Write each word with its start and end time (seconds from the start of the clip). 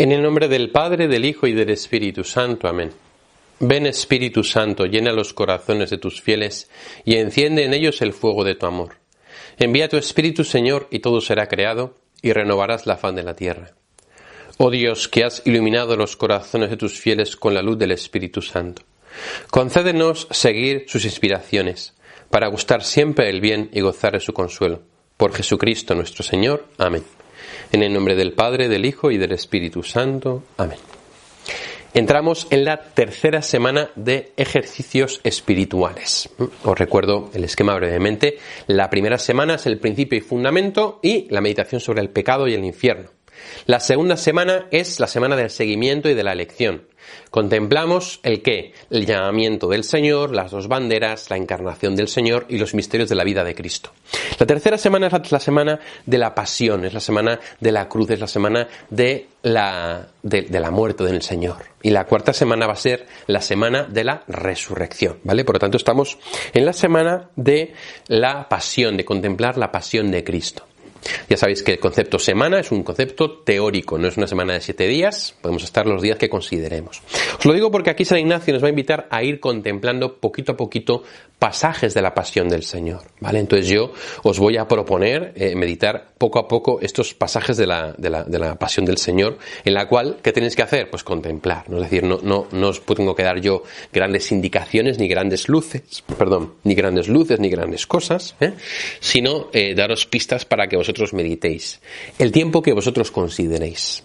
En 0.00 0.12
el 0.12 0.22
nombre 0.22 0.48
del 0.48 0.70
Padre, 0.70 1.08
del 1.08 1.26
Hijo 1.26 1.46
y 1.46 1.52
del 1.52 1.68
Espíritu 1.68 2.24
Santo. 2.24 2.68
Amén. 2.68 2.90
Ven 3.58 3.84
Espíritu 3.84 4.42
Santo, 4.42 4.86
llena 4.86 5.12
los 5.12 5.34
corazones 5.34 5.90
de 5.90 5.98
tus 5.98 6.22
fieles 6.22 6.70
y 7.04 7.16
enciende 7.16 7.66
en 7.66 7.74
ellos 7.74 8.00
el 8.00 8.14
fuego 8.14 8.42
de 8.42 8.54
tu 8.54 8.64
amor. 8.64 8.94
Envía 9.58 9.90
tu 9.90 9.98
Espíritu, 9.98 10.42
Señor, 10.42 10.88
y 10.90 11.00
todo 11.00 11.20
será 11.20 11.48
creado, 11.48 11.98
y 12.22 12.32
renovarás 12.32 12.86
la 12.86 12.96
faz 12.96 13.14
de 13.14 13.24
la 13.24 13.36
tierra. 13.36 13.74
Oh 14.56 14.70
Dios, 14.70 15.06
que 15.06 15.22
has 15.22 15.42
iluminado 15.44 15.94
los 15.96 16.16
corazones 16.16 16.70
de 16.70 16.78
tus 16.78 16.98
fieles 16.98 17.36
con 17.36 17.52
la 17.52 17.60
luz 17.60 17.76
del 17.76 17.92
Espíritu 17.92 18.40
Santo. 18.40 18.80
Concédenos 19.50 20.28
seguir 20.30 20.86
sus 20.88 21.04
inspiraciones, 21.04 21.92
para 22.30 22.48
gustar 22.48 22.84
siempre 22.84 23.28
el 23.28 23.42
bien 23.42 23.68
y 23.70 23.82
gozar 23.82 24.14
de 24.14 24.20
su 24.20 24.32
consuelo. 24.32 24.80
Por 25.18 25.34
Jesucristo 25.34 25.94
nuestro 25.94 26.24
Señor. 26.24 26.68
Amén. 26.78 27.04
En 27.72 27.82
el 27.82 27.92
nombre 27.92 28.14
del 28.14 28.32
Padre, 28.32 28.68
del 28.68 28.84
Hijo 28.84 29.10
y 29.10 29.18
del 29.18 29.32
Espíritu 29.32 29.82
Santo. 29.82 30.42
Amén. 30.56 30.78
Entramos 31.92 32.46
en 32.50 32.64
la 32.64 32.80
tercera 32.80 33.42
semana 33.42 33.90
de 33.96 34.32
ejercicios 34.36 35.20
espirituales. 35.24 36.30
Os 36.62 36.78
recuerdo 36.78 37.30
el 37.34 37.42
esquema 37.42 37.74
brevemente. 37.74 38.38
La 38.68 38.90
primera 38.90 39.18
semana 39.18 39.54
es 39.54 39.66
el 39.66 39.78
principio 39.78 40.16
y 40.16 40.20
fundamento 40.20 41.00
y 41.02 41.26
la 41.30 41.40
meditación 41.40 41.80
sobre 41.80 42.00
el 42.00 42.10
pecado 42.10 42.46
y 42.46 42.54
el 42.54 42.64
infierno. 42.64 43.10
La 43.66 43.80
segunda 43.80 44.16
semana 44.16 44.66
es 44.70 45.00
la 45.00 45.08
semana 45.08 45.34
del 45.34 45.50
seguimiento 45.50 46.08
y 46.08 46.14
de 46.14 46.22
la 46.22 46.32
elección. 46.32 46.82
Contemplamos 47.30 48.20
el 48.22 48.42
qué, 48.42 48.72
el 48.90 49.06
llamamiento 49.06 49.68
del 49.68 49.84
Señor, 49.84 50.34
las 50.34 50.50
dos 50.50 50.68
banderas, 50.68 51.30
la 51.30 51.36
encarnación 51.36 51.96
del 51.96 52.08
Señor 52.08 52.46
y 52.48 52.58
los 52.58 52.74
misterios 52.74 53.08
de 53.08 53.14
la 53.14 53.24
vida 53.24 53.44
de 53.44 53.54
Cristo. 53.54 53.90
La 54.38 54.46
tercera 54.46 54.78
semana 54.78 55.06
es 55.06 55.32
la 55.32 55.40
semana 55.40 55.80
de 56.06 56.18
la 56.18 56.34
pasión, 56.34 56.84
es 56.84 56.94
la 56.94 57.00
semana 57.00 57.38
de 57.60 57.72
la 57.72 57.88
cruz, 57.88 58.10
es 58.10 58.20
la 58.20 58.26
semana 58.26 58.68
de 58.88 59.28
la, 59.42 60.08
de, 60.22 60.60
la 60.60 60.70
muerte 60.70 61.04
del 61.04 61.22
Señor. 61.22 61.56
Y 61.82 61.90
la 61.90 62.06
cuarta 62.06 62.32
semana 62.32 62.66
va 62.66 62.74
a 62.74 62.76
ser 62.76 63.06
la 63.26 63.40
semana 63.40 63.84
de 63.84 64.04
la 64.04 64.22
resurrección, 64.28 65.18
¿vale? 65.24 65.44
Por 65.44 65.56
lo 65.56 65.60
tanto, 65.60 65.76
estamos 65.76 66.18
en 66.52 66.66
la 66.66 66.72
semana 66.72 67.30
de 67.36 67.74
la 68.08 68.48
pasión, 68.48 68.96
de 68.96 69.04
contemplar 69.04 69.56
la 69.56 69.72
pasión 69.72 70.10
de 70.10 70.24
Cristo. 70.24 70.64
Ya 71.28 71.36
sabéis 71.36 71.62
que 71.62 71.72
el 71.72 71.78
concepto 71.78 72.18
semana 72.18 72.60
es 72.60 72.70
un 72.72 72.82
concepto 72.82 73.38
teórico, 73.38 73.98
no 73.98 74.08
es 74.08 74.16
una 74.16 74.26
semana 74.26 74.54
de 74.54 74.60
siete 74.60 74.86
días, 74.86 75.34
podemos 75.40 75.64
estar 75.64 75.86
los 75.86 76.02
días 76.02 76.18
que 76.18 76.28
consideremos. 76.28 77.02
Os 77.38 77.44
lo 77.44 77.52
digo 77.52 77.70
porque 77.70 77.90
aquí 77.90 78.04
San 78.04 78.18
Ignacio 78.18 78.52
nos 78.52 78.62
va 78.62 78.66
a 78.66 78.70
invitar 78.70 79.08
a 79.10 79.22
ir 79.22 79.40
contemplando 79.40 80.16
poquito 80.16 80.52
a 80.52 80.56
poquito 80.56 81.02
pasajes 81.38 81.94
de 81.94 82.02
la 82.02 82.12
pasión 82.12 82.50
del 82.50 82.62
Señor, 82.62 83.00
¿vale? 83.18 83.38
Entonces 83.38 83.66
yo 83.66 83.92
os 84.22 84.38
voy 84.38 84.58
a 84.58 84.68
proponer 84.68 85.32
eh, 85.36 85.56
meditar 85.56 86.12
poco 86.18 86.38
a 86.38 86.46
poco 86.46 86.80
estos 86.82 87.14
pasajes 87.14 87.56
de 87.56 87.66
la, 87.66 87.94
de, 87.96 88.10
la, 88.10 88.24
de 88.24 88.38
la, 88.38 88.56
pasión 88.56 88.84
del 88.84 88.98
Señor, 88.98 89.38
en 89.64 89.72
la 89.72 89.88
cual, 89.88 90.18
¿qué 90.22 90.32
tenéis 90.32 90.54
que 90.54 90.62
hacer? 90.62 90.90
Pues 90.90 91.02
contemplar, 91.02 91.64
¿no? 91.70 91.78
es 91.78 91.84
decir, 91.84 92.04
no, 92.04 92.18
no, 92.22 92.46
no 92.52 92.68
os 92.68 92.84
tengo 92.84 93.14
que 93.14 93.22
dar 93.22 93.40
yo 93.40 93.62
grandes 93.90 94.30
indicaciones, 94.32 94.98
ni 94.98 95.08
grandes 95.08 95.48
luces, 95.48 96.04
perdón, 96.18 96.56
ni 96.62 96.74
grandes 96.74 97.08
luces, 97.08 97.40
ni 97.40 97.48
grandes 97.48 97.86
cosas, 97.86 98.36
¿eh? 98.40 98.52
sino 99.00 99.48
eh, 99.54 99.74
daros 99.74 100.04
pistas 100.04 100.44
para 100.44 100.66
que 100.66 100.76
vosotros 100.76 100.89
meditéis, 101.12 101.80
el 102.18 102.32
tiempo 102.32 102.62
que 102.62 102.72
vosotros 102.72 103.10
consideréis. 103.10 104.02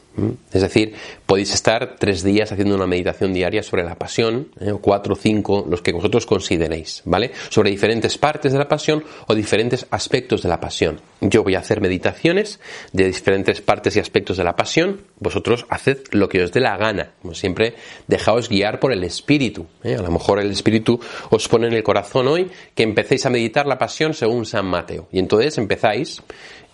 Es 0.51 0.61
decir, 0.61 0.93
podéis 1.25 1.53
estar 1.53 1.95
tres 1.97 2.23
días 2.23 2.51
haciendo 2.51 2.75
una 2.75 2.87
meditación 2.87 3.33
diaria 3.33 3.63
sobre 3.63 3.83
la 3.83 3.95
pasión, 3.95 4.49
¿eh? 4.59 4.71
o 4.71 4.79
cuatro 4.79 5.13
o 5.13 5.17
cinco, 5.17 5.65
los 5.69 5.81
que 5.81 5.91
vosotros 5.91 6.25
consideréis, 6.25 7.01
¿vale? 7.05 7.31
Sobre 7.49 7.69
diferentes 7.69 8.17
partes 8.17 8.53
de 8.53 8.59
la 8.59 8.67
pasión 8.67 9.03
o 9.27 9.35
diferentes 9.35 9.85
aspectos 9.91 10.41
de 10.41 10.49
la 10.49 10.59
pasión. 10.59 11.01
Yo 11.21 11.43
voy 11.43 11.55
a 11.55 11.59
hacer 11.59 11.81
meditaciones 11.81 12.59
de 12.93 13.07
diferentes 13.07 13.61
partes 13.61 13.95
y 13.95 13.99
aspectos 13.99 14.37
de 14.37 14.43
la 14.43 14.55
pasión, 14.55 15.01
vosotros 15.19 15.65
haced 15.69 15.99
lo 16.11 16.29
que 16.29 16.43
os 16.43 16.51
dé 16.51 16.61
la 16.61 16.77
gana. 16.77 17.11
Como 17.21 17.33
siempre, 17.33 17.75
dejaos 18.07 18.47
guiar 18.47 18.79
por 18.79 18.93
el 18.93 19.03
Espíritu. 19.03 19.65
¿eh? 19.83 19.95
A 19.95 20.01
lo 20.01 20.11
mejor 20.11 20.39
el 20.39 20.51
Espíritu 20.51 20.99
os 21.29 21.47
pone 21.47 21.67
en 21.67 21.73
el 21.73 21.83
corazón 21.83 22.27
hoy 22.27 22.49
que 22.73 22.83
empecéis 22.83 23.25
a 23.25 23.29
meditar 23.29 23.65
la 23.65 23.77
pasión 23.77 24.13
según 24.13 24.45
San 24.45 24.65
Mateo. 24.65 25.07
Y 25.11 25.19
entonces 25.19 25.57
empezáis 25.57 26.21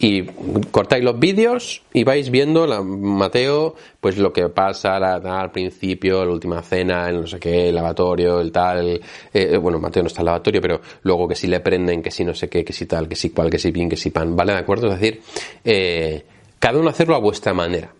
y 0.02 0.24
cortáis 0.72 1.04
los 1.04 1.20
vídeos 1.20 1.84
y 1.94 2.04
vais 2.04 2.32
viendo 2.32 2.66
la, 2.66 2.82
Mateo, 3.32 3.76
pues 4.02 4.18
lo 4.18 4.34
que 4.34 4.50
pasa 4.50 4.98
al 4.98 5.52
principio, 5.52 6.26
la 6.26 6.34
última 6.34 6.62
cena, 6.62 7.08
el 7.08 7.22
no 7.22 7.28
sé 7.28 7.40
qué, 7.40 7.70
el 7.70 7.76
lavatorio, 7.76 8.42
el 8.42 8.52
tal, 8.52 9.00
eh, 9.34 9.56
bueno, 9.56 9.80
Mateo 9.80 10.04
no 10.04 10.08
está 10.08 10.20
en 10.20 10.24
el 10.24 10.26
lavatorio, 10.26 10.60
pero 10.60 10.82
luego 11.04 11.30
que 11.30 11.36
si 11.36 11.48
le 11.48 11.62
prenden, 11.62 12.04
que 12.04 12.12
si 12.12 12.26
no 12.26 12.34
sé 12.34 12.50
qué, 12.50 12.66
que 12.66 12.74
si 12.74 12.88
tal, 12.88 13.08
que 13.08 13.16
si 13.16 13.30
cual, 13.30 13.50
que 13.50 13.58
si 13.58 13.72
bien, 13.72 13.88
que 13.88 13.96
si 13.96 14.10
pan, 14.10 14.36
¿vale? 14.36 14.52
¿De 14.52 14.60
acuerdo? 14.60 14.92
Es 14.92 15.00
decir, 15.00 15.22
eh, 15.64 16.26
cada 16.60 16.78
uno 16.78 16.90
hacerlo 16.90 17.16
a 17.16 17.20
vuestra 17.20 17.54
manera. 17.54 17.94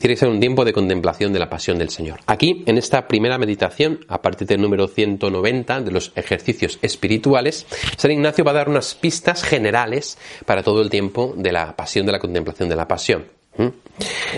Tiene 0.00 0.14
que 0.14 0.20
ser 0.20 0.30
un 0.30 0.40
tiempo 0.40 0.64
de 0.64 0.72
contemplación 0.72 1.34
de 1.34 1.38
la 1.38 1.50
pasión 1.50 1.76
del 1.76 1.90
Señor. 1.90 2.20
Aquí, 2.26 2.62
en 2.64 2.78
esta 2.78 3.06
primera 3.06 3.36
meditación, 3.36 4.00
a 4.08 4.22
partir 4.22 4.48
del 4.48 4.62
número 4.62 4.88
190 4.88 5.82
de 5.82 5.90
los 5.90 6.12
ejercicios 6.16 6.78
espirituales, 6.80 7.66
San 7.98 8.10
Ignacio 8.10 8.42
va 8.42 8.52
a 8.52 8.54
dar 8.54 8.70
unas 8.70 8.94
pistas 8.94 9.44
generales 9.44 10.16
para 10.46 10.62
todo 10.62 10.80
el 10.80 10.88
tiempo 10.88 11.34
de 11.36 11.52
la 11.52 11.76
pasión, 11.76 12.06
de 12.06 12.12
la 12.12 12.20
contemplación 12.20 12.70
de 12.70 12.76
la 12.76 12.88
pasión. 12.88 13.41
¿Mm? 13.56 13.68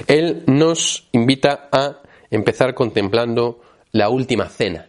Él 0.06 0.42
nos 0.46 1.08
invita 1.12 1.68
a 1.70 2.00
empezar 2.30 2.74
contemplando 2.74 3.60
la 3.92 4.08
última 4.08 4.48
cena, 4.48 4.88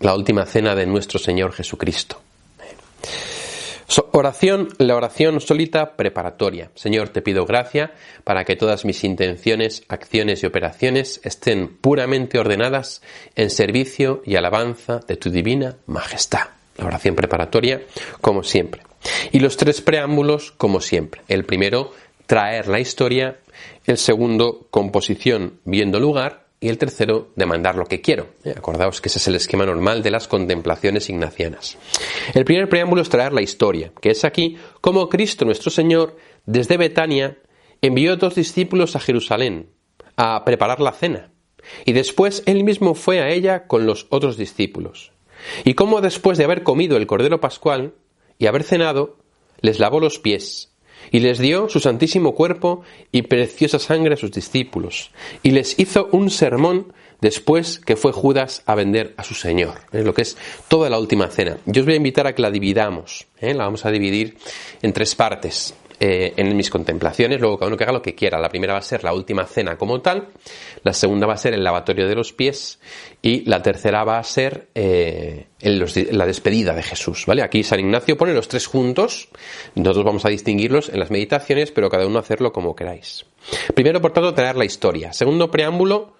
la 0.00 0.14
última 0.14 0.46
cena 0.46 0.74
de 0.74 0.86
nuestro 0.86 1.18
Señor 1.18 1.52
Jesucristo. 1.52 2.20
Oración, 4.12 4.68
la 4.78 4.94
oración 4.94 5.40
solita 5.40 5.96
preparatoria. 5.96 6.70
Señor, 6.74 7.08
te 7.08 7.22
pido 7.22 7.44
gracia 7.44 7.92
para 8.22 8.44
que 8.44 8.54
todas 8.54 8.84
mis 8.84 9.02
intenciones, 9.02 9.82
acciones 9.88 10.42
y 10.42 10.46
operaciones 10.46 11.20
estén 11.24 11.76
puramente 11.76 12.38
ordenadas 12.38 13.02
en 13.34 13.50
servicio 13.50 14.22
y 14.24 14.36
alabanza 14.36 15.00
de 15.08 15.16
tu 15.16 15.30
divina 15.30 15.76
majestad. 15.86 16.48
La 16.76 16.86
oración 16.86 17.16
preparatoria, 17.16 17.82
como 18.20 18.44
siempre. 18.44 18.82
Y 19.32 19.40
los 19.40 19.56
tres 19.56 19.80
preámbulos, 19.80 20.52
como 20.52 20.80
siempre. 20.80 21.22
El 21.26 21.44
primero, 21.44 21.92
traer 22.30 22.68
la 22.68 22.78
historia. 22.78 23.40
El 23.84 23.98
segundo, 23.98 24.68
composición 24.70 25.58
viendo 25.64 25.98
lugar 25.98 26.46
y 26.60 26.68
el 26.68 26.78
tercero, 26.78 27.32
demandar 27.34 27.74
lo 27.74 27.86
que 27.86 28.00
quiero. 28.00 28.28
Eh, 28.44 28.54
acordaos 28.56 29.00
que 29.00 29.08
ese 29.08 29.18
es 29.18 29.26
el 29.26 29.34
esquema 29.34 29.66
normal 29.66 30.04
de 30.04 30.12
las 30.12 30.28
contemplaciones 30.28 31.10
ignacianas. 31.10 31.76
El 32.32 32.44
primer 32.44 32.68
preámbulo 32.68 33.02
es 33.02 33.08
traer 33.08 33.32
la 33.32 33.42
historia, 33.42 33.90
que 34.00 34.10
es 34.10 34.24
aquí 34.24 34.58
cómo 34.80 35.08
Cristo 35.08 35.44
nuestro 35.44 35.72
Señor, 35.72 36.18
desde 36.46 36.76
Betania, 36.76 37.36
envió 37.82 38.12
a 38.12 38.16
dos 38.16 38.36
discípulos 38.36 38.94
a 38.94 39.00
Jerusalén 39.00 39.70
a 40.14 40.44
preparar 40.44 40.78
la 40.78 40.92
cena, 40.92 41.32
y 41.84 41.94
después 41.94 42.44
él 42.46 42.62
mismo 42.62 42.94
fue 42.94 43.20
a 43.20 43.30
ella 43.30 43.66
con 43.66 43.86
los 43.86 44.06
otros 44.08 44.36
discípulos. 44.36 45.10
Y 45.64 45.74
cómo 45.74 46.00
después 46.00 46.38
de 46.38 46.44
haber 46.44 46.62
comido 46.62 46.96
el 46.96 47.08
cordero 47.08 47.40
pascual 47.40 47.94
y 48.38 48.46
haber 48.46 48.62
cenado, 48.62 49.18
les 49.62 49.80
lavó 49.80 49.98
los 49.98 50.20
pies 50.20 50.70
y 51.10 51.20
les 51.20 51.38
dio 51.38 51.68
su 51.68 51.80
santísimo 51.80 52.34
cuerpo 52.34 52.82
y 53.12 53.22
preciosa 53.22 53.78
sangre 53.78 54.14
a 54.14 54.16
sus 54.16 54.32
discípulos, 54.32 55.10
y 55.42 55.50
les 55.50 55.78
hizo 55.78 56.08
un 56.12 56.30
sermón 56.30 56.92
después 57.20 57.78
que 57.78 57.96
fue 57.96 58.12
Judas 58.12 58.62
a 58.66 58.74
vender 58.74 59.14
a 59.16 59.24
su 59.24 59.34
Señor. 59.34 59.74
Es 59.92 60.04
lo 60.04 60.14
que 60.14 60.22
es 60.22 60.36
toda 60.68 60.90
la 60.90 60.98
última 60.98 61.28
cena. 61.28 61.58
Yo 61.66 61.82
os 61.82 61.86
voy 61.86 61.94
a 61.94 61.98
invitar 61.98 62.26
a 62.26 62.34
que 62.34 62.42
la 62.42 62.50
dividamos. 62.50 63.26
¿eh? 63.40 63.54
La 63.54 63.64
vamos 63.64 63.84
a 63.84 63.90
dividir 63.90 64.36
en 64.82 64.92
tres 64.92 65.14
partes. 65.14 65.74
Eh, 66.02 66.32
en 66.38 66.56
mis 66.56 66.70
contemplaciones, 66.70 67.42
luego 67.42 67.58
cada 67.58 67.68
uno 67.68 67.76
que 67.76 67.84
haga 67.84 67.92
lo 67.92 68.00
que 68.00 68.14
quiera. 68.14 68.38
La 68.38 68.48
primera 68.48 68.72
va 68.72 68.78
a 68.78 68.82
ser 68.82 69.04
la 69.04 69.12
última 69.12 69.44
cena 69.44 69.76
como 69.76 70.00
tal, 70.00 70.28
la 70.82 70.94
segunda 70.94 71.26
va 71.26 71.34
a 71.34 71.36
ser 71.36 71.52
el 71.52 71.62
lavatorio 71.62 72.08
de 72.08 72.14
los 72.14 72.32
pies 72.32 72.80
y 73.20 73.44
la 73.44 73.60
tercera 73.60 74.02
va 74.02 74.18
a 74.18 74.24
ser 74.24 74.68
eh, 74.74 75.48
la 75.60 76.24
despedida 76.24 76.72
de 76.72 76.82
Jesús. 76.82 77.26
¿vale? 77.26 77.42
Aquí 77.42 77.62
San 77.62 77.80
Ignacio 77.80 78.16
pone 78.16 78.32
los 78.32 78.48
tres 78.48 78.66
juntos, 78.66 79.28
nosotros 79.74 80.06
vamos 80.06 80.24
a 80.24 80.30
distinguirlos 80.30 80.88
en 80.88 81.00
las 81.00 81.10
meditaciones, 81.10 81.70
pero 81.70 81.90
cada 81.90 82.06
uno 82.06 82.18
hacerlo 82.18 82.50
como 82.50 82.74
queráis. 82.74 83.26
Primero, 83.74 84.00
por 84.00 84.14
tanto, 84.14 84.32
traer 84.32 84.56
la 84.56 84.64
historia. 84.64 85.12
Segundo 85.12 85.50
preámbulo, 85.50 86.14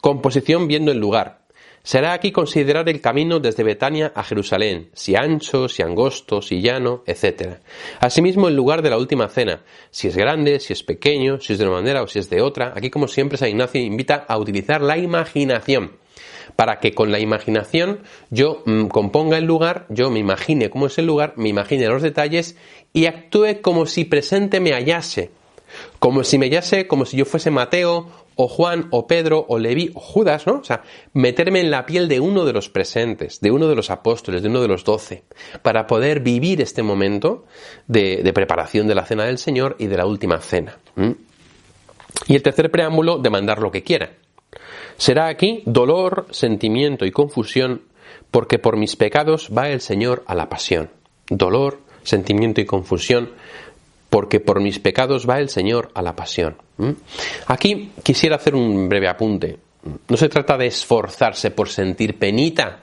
composición 0.00 0.66
viendo 0.66 0.92
el 0.92 0.98
lugar. 0.98 1.45
Será 1.86 2.14
aquí 2.14 2.32
considerar 2.32 2.88
el 2.88 3.00
camino 3.00 3.38
desde 3.38 3.62
Betania 3.62 4.10
a 4.12 4.24
Jerusalén, 4.24 4.90
si 4.92 5.14
ancho, 5.14 5.68
si 5.68 5.84
angosto, 5.84 6.42
si 6.42 6.60
llano, 6.60 7.04
etc. 7.06 7.58
Asimismo, 8.00 8.48
el 8.48 8.56
lugar 8.56 8.82
de 8.82 8.90
la 8.90 8.98
última 8.98 9.28
cena, 9.28 9.62
si 9.92 10.08
es 10.08 10.16
grande, 10.16 10.58
si 10.58 10.72
es 10.72 10.82
pequeño, 10.82 11.38
si 11.38 11.52
es 11.52 11.60
de 11.60 11.64
una 11.64 11.76
manera 11.76 12.02
o 12.02 12.08
si 12.08 12.18
es 12.18 12.28
de 12.28 12.42
otra. 12.42 12.72
Aquí, 12.74 12.90
como 12.90 13.06
siempre, 13.06 13.38
San 13.38 13.50
Ignacio 13.50 13.80
invita 13.80 14.24
a 14.26 14.36
utilizar 14.36 14.82
la 14.82 14.98
imaginación 14.98 15.92
para 16.56 16.80
que 16.80 16.92
con 16.92 17.12
la 17.12 17.20
imaginación 17.20 18.00
yo 18.30 18.64
mm, 18.66 18.86
componga 18.86 19.38
el 19.38 19.44
lugar, 19.44 19.86
yo 19.88 20.10
me 20.10 20.18
imagine 20.18 20.70
cómo 20.70 20.88
es 20.88 20.98
el 20.98 21.06
lugar, 21.06 21.34
me 21.36 21.50
imagine 21.50 21.86
los 21.86 22.02
detalles 22.02 22.56
y 22.92 23.06
actúe 23.06 23.60
como 23.62 23.86
si 23.86 24.04
presente 24.04 24.58
me 24.58 24.72
hallase, 24.72 25.30
como 26.00 26.24
si 26.24 26.36
me 26.36 26.46
hallase, 26.46 26.88
como 26.88 27.04
si 27.06 27.16
yo 27.16 27.26
fuese 27.26 27.52
Mateo 27.52 28.25
o 28.36 28.48
Juan 28.48 28.88
o 28.90 29.06
Pedro 29.06 29.44
o 29.48 29.58
Leví 29.58 29.90
o 29.94 30.00
Judas, 30.00 30.46
¿no? 30.46 30.58
O 30.60 30.64
sea, 30.64 30.82
meterme 31.14 31.60
en 31.60 31.70
la 31.70 31.86
piel 31.86 32.06
de 32.06 32.20
uno 32.20 32.44
de 32.44 32.52
los 32.52 32.68
presentes, 32.68 33.40
de 33.40 33.50
uno 33.50 33.66
de 33.66 33.74
los 33.74 33.90
apóstoles, 33.90 34.42
de 34.42 34.48
uno 34.48 34.60
de 34.60 34.68
los 34.68 34.84
doce, 34.84 35.24
para 35.62 35.86
poder 35.86 36.20
vivir 36.20 36.60
este 36.60 36.82
momento 36.82 37.46
de, 37.88 38.30
preparación 38.34 38.86
de 38.86 38.94
la 38.94 39.06
cena 39.06 39.24
del 39.24 39.38
Señor 39.38 39.76
y 39.78 39.86
de 39.86 39.96
la 39.96 40.06
última 40.06 40.38
cena. 40.40 40.78
Y 42.26 42.34
el 42.34 42.42
tercer 42.42 42.70
preámbulo, 42.70 43.18
demandar 43.18 43.60
lo 43.60 43.70
que 43.70 43.82
quiera. 43.82 44.12
Será 44.98 45.28
aquí 45.28 45.62
dolor, 45.64 46.26
sentimiento 46.30 47.06
y 47.06 47.10
confusión, 47.10 47.82
porque 48.30 48.58
por 48.58 48.76
mis 48.76 48.96
pecados 48.96 49.50
va 49.56 49.70
el 49.70 49.80
Señor 49.80 50.24
a 50.26 50.34
la 50.34 50.48
pasión. 50.48 50.90
Dolor, 51.28 51.80
sentimiento 52.02 52.60
y 52.60 52.66
confusión, 52.66 53.30
porque 54.10 54.40
por 54.40 54.60
mis 54.60 54.78
pecados 54.78 55.28
va 55.28 55.38
el 55.38 55.48
Señor 55.48 55.90
a 55.94 56.02
la 56.02 56.14
pasión. 56.14 56.56
Aquí 57.46 57.92
quisiera 58.02 58.36
hacer 58.36 58.54
un 58.54 58.88
breve 58.88 59.08
apunte. 59.08 59.58
No 60.08 60.16
se 60.16 60.28
trata 60.28 60.56
de 60.56 60.66
esforzarse 60.66 61.50
por 61.50 61.68
sentir 61.68 62.18
penita, 62.18 62.80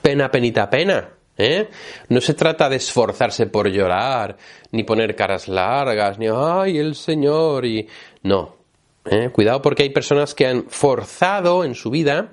pena, 0.00 0.30
penita, 0.30 0.68
pena. 0.70 1.08
¿eh? 1.36 1.68
No 2.08 2.20
se 2.20 2.34
trata 2.34 2.68
de 2.68 2.76
esforzarse 2.76 3.46
por 3.46 3.68
llorar, 3.68 4.36
ni 4.72 4.84
poner 4.84 5.14
caras 5.14 5.48
largas, 5.48 6.18
ni 6.18 6.26
¡ay, 6.28 6.78
el 6.78 6.94
Señor! 6.94 7.64
y 7.66 7.86
No, 8.22 8.56
¿eh? 9.04 9.30
Cuidado 9.30 9.62
porque 9.62 9.82
hay 9.82 9.90
personas 9.90 10.34
que 10.34 10.46
han 10.46 10.64
forzado 10.68 11.64
en 11.64 11.74
su 11.74 11.90
vida 11.90 12.30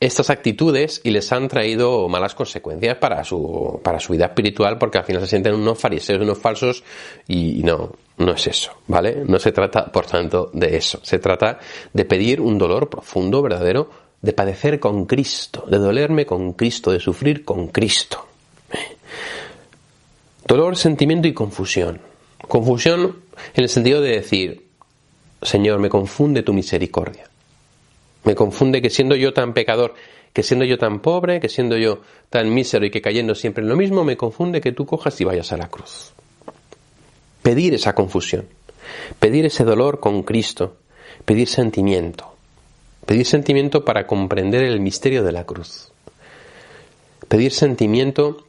estas 0.00 0.30
actitudes 0.30 1.00
y 1.02 1.10
les 1.10 1.32
han 1.32 1.48
traído 1.48 2.08
malas 2.08 2.34
consecuencias 2.34 2.96
para 2.98 3.24
su, 3.24 3.80
para 3.82 3.98
su 3.98 4.12
vida 4.12 4.26
espiritual 4.26 4.78
porque 4.78 4.98
al 4.98 5.04
final 5.04 5.22
se 5.22 5.28
sienten 5.28 5.54
unos 5.54 5.78
fariseos, 5.78 6.22
unos 6.22 6.38
falsos 6.38 6.84
y 7.26 7.62
no, 7.64 7.92
no 8.18 8.32
es 8.32 8.46
eso, 8.46 8.72
¿vale? 8.86 9.24
No 9.26 9.38
se 9.38 9.52
trata, 9.52 9.86
por 9.86 10.06
tanto, 10.06 10.50
de 10.52 10.76
eso. 10.76 11.00
Se 11.02 11.18
trata 11.18 11.58
de 11.92 12.04
pedir 12.04 12.40
un 12.40 12.58
dolor 12.58 12.88
profundo, 12.88 13.42
verdadero, 13.42 13.90
de 14.20 14.32
padecer 14.32 14.80
con 14.80 15.06
Cristo, 15.06 15.64
de 15.68 15.78
dolerme 15.78 16.26
con 16.26 16.52
Cristo, 16.52 16.90
de 16.90 17.00
sufrir 17.00 17.44
con 17.44 17.68
Cristo. 17.68 18.26
Dolor, 20.46 20.76
sentimiento 20.76 21.28
y 21.28 21.34
confusión. 21.34 22.00
Confusión 22.46 23.16
en 23.54 23.62
el 23.62 23.68
sentido 23.68 24.00
de 24.00 24.10
decir, 24.10 24.66
Señor, 25.42 25.78
me 25.78 25.88
confunde 25.88 26.42
tu 26.42 26.52
misericordia. 26.52 27.27
Me 28.24 28.34
confunde 28.34 28.82
que 28.82 28.90
siendo 28.90 29.14
yo 29.16 29.32
tan 29.32 29.54
pecador, 29.54 29.94
que 30.32 30.42
siendo 30.42 30.64
yo 30.64 30.78
tan 30.78 31.00
pobre, 31.00 31.40
que 31.40 31.48
siendo 31.48 31.76
yo 31.76 32.00
tan 32.30 32.52
mísero 32.52 32.84
y 32.86 32.90
que 32.90 33.02
cayendo 33.02 33.34
siempre 33.34 33.62
en 33.62 33.68
lo 33.68 33.76
mismo, 33.76 34.04
me 34.04 34.16
confunde 34.16 34.60
que 34.60 34.72
tú 34.72 34.86
cojas 34.86 35.20
y 35.20 35.24
vayas 35.24 35.52
a 35.52 35.56
la 35.56 35.68
cruz. 35.68 36.12
Pedir 37.42 37.74
esa 37.74 37.94
confusión, 37.94 38.46
pedir 39.18 39.46
ese 39.46 39.64
dolor 39.64 40.00
con 40.00 40.22
Cristo, 40.22 40.76
pedir 41.24 41.48
sentimiento, 41.48 42.34
pedir 43.06 43.26
sentimiento 43.26 43.84
para 43.84 44.06
comprender 44.06 44.62
el 44.64 44.80
misterio 44.80 45.24
de 45.24 45.32
la 45.32 45.44
cruz. 45.44 45.92
Pedir 47.28 47.52
sentimiento 47.52 48.44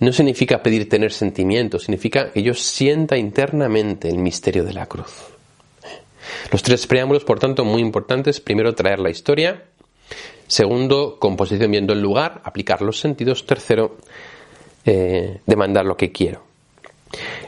no 0.00 0.12
significa 0.12 0.62
pedir 0.62 0.88
tener 0.88 1.12
sentimiento, 1.12 1.78
significa 1.78 2.32
que 2.32 2.42
yo 2.42 2.54
sienta 2.54 3.16
internamente 3.16 4.08
el 4.08 4.18
misterio 4.18 4.64
de 4.64 4.72
la 4.72 4.86
cruz. 4.86 5.31
Los 6.50 6.62
tres 6.62 6.86
preámbulos, 6.86 7.24
por 7.24 7.38
tanto, 7.38 7.64
muy 7.64 7.80
importantes. 7.80 8.40
Primero, 8.40 8.74
traer 8.74 8.98
la 8.98 9.10
historia. 9.10 9.64
Segundo, 10.46 11.18
composición 11.18 11.70
viendo 11.70 11.92
el 11.92 12.00
lugar, 12.00 12.42
aplicar 12.44 12.82
los 12.82 13.00
sentidos. 13.00 13.46
Tercero, 13.46 13.96
eh, 14.84 15.40
demandar 15.46 15.84
lo 15.84 15.96
que 15.96 16.12
quiero. 16.12 16.44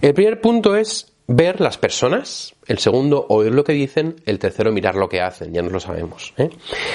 El 0.00 0.15
primer 0.15 0.41
punto 0.41 0.76
es 0.76 1.12
ver 1.26 1.61
las 1.61 1.79
personas, 1.79 2.55
el 2.67 2.79
segundo 2.79 3.26
oír 3.29 3.53
lo 3.53 3.65
que 3.65 3.73
dicen, 3.73 4.17
el 4.26 4.38
tercero 4.38 4.73
mirar 4.73 4.94
lo 4.94 5.09
que 5.09 5.21
hacen, 5.21 5.53
ya 5.55 5.62
nos 5.62 5.73
lo 5.73 5.81
sabemos. 5.81 6.35
¿eh? 6.37 6.50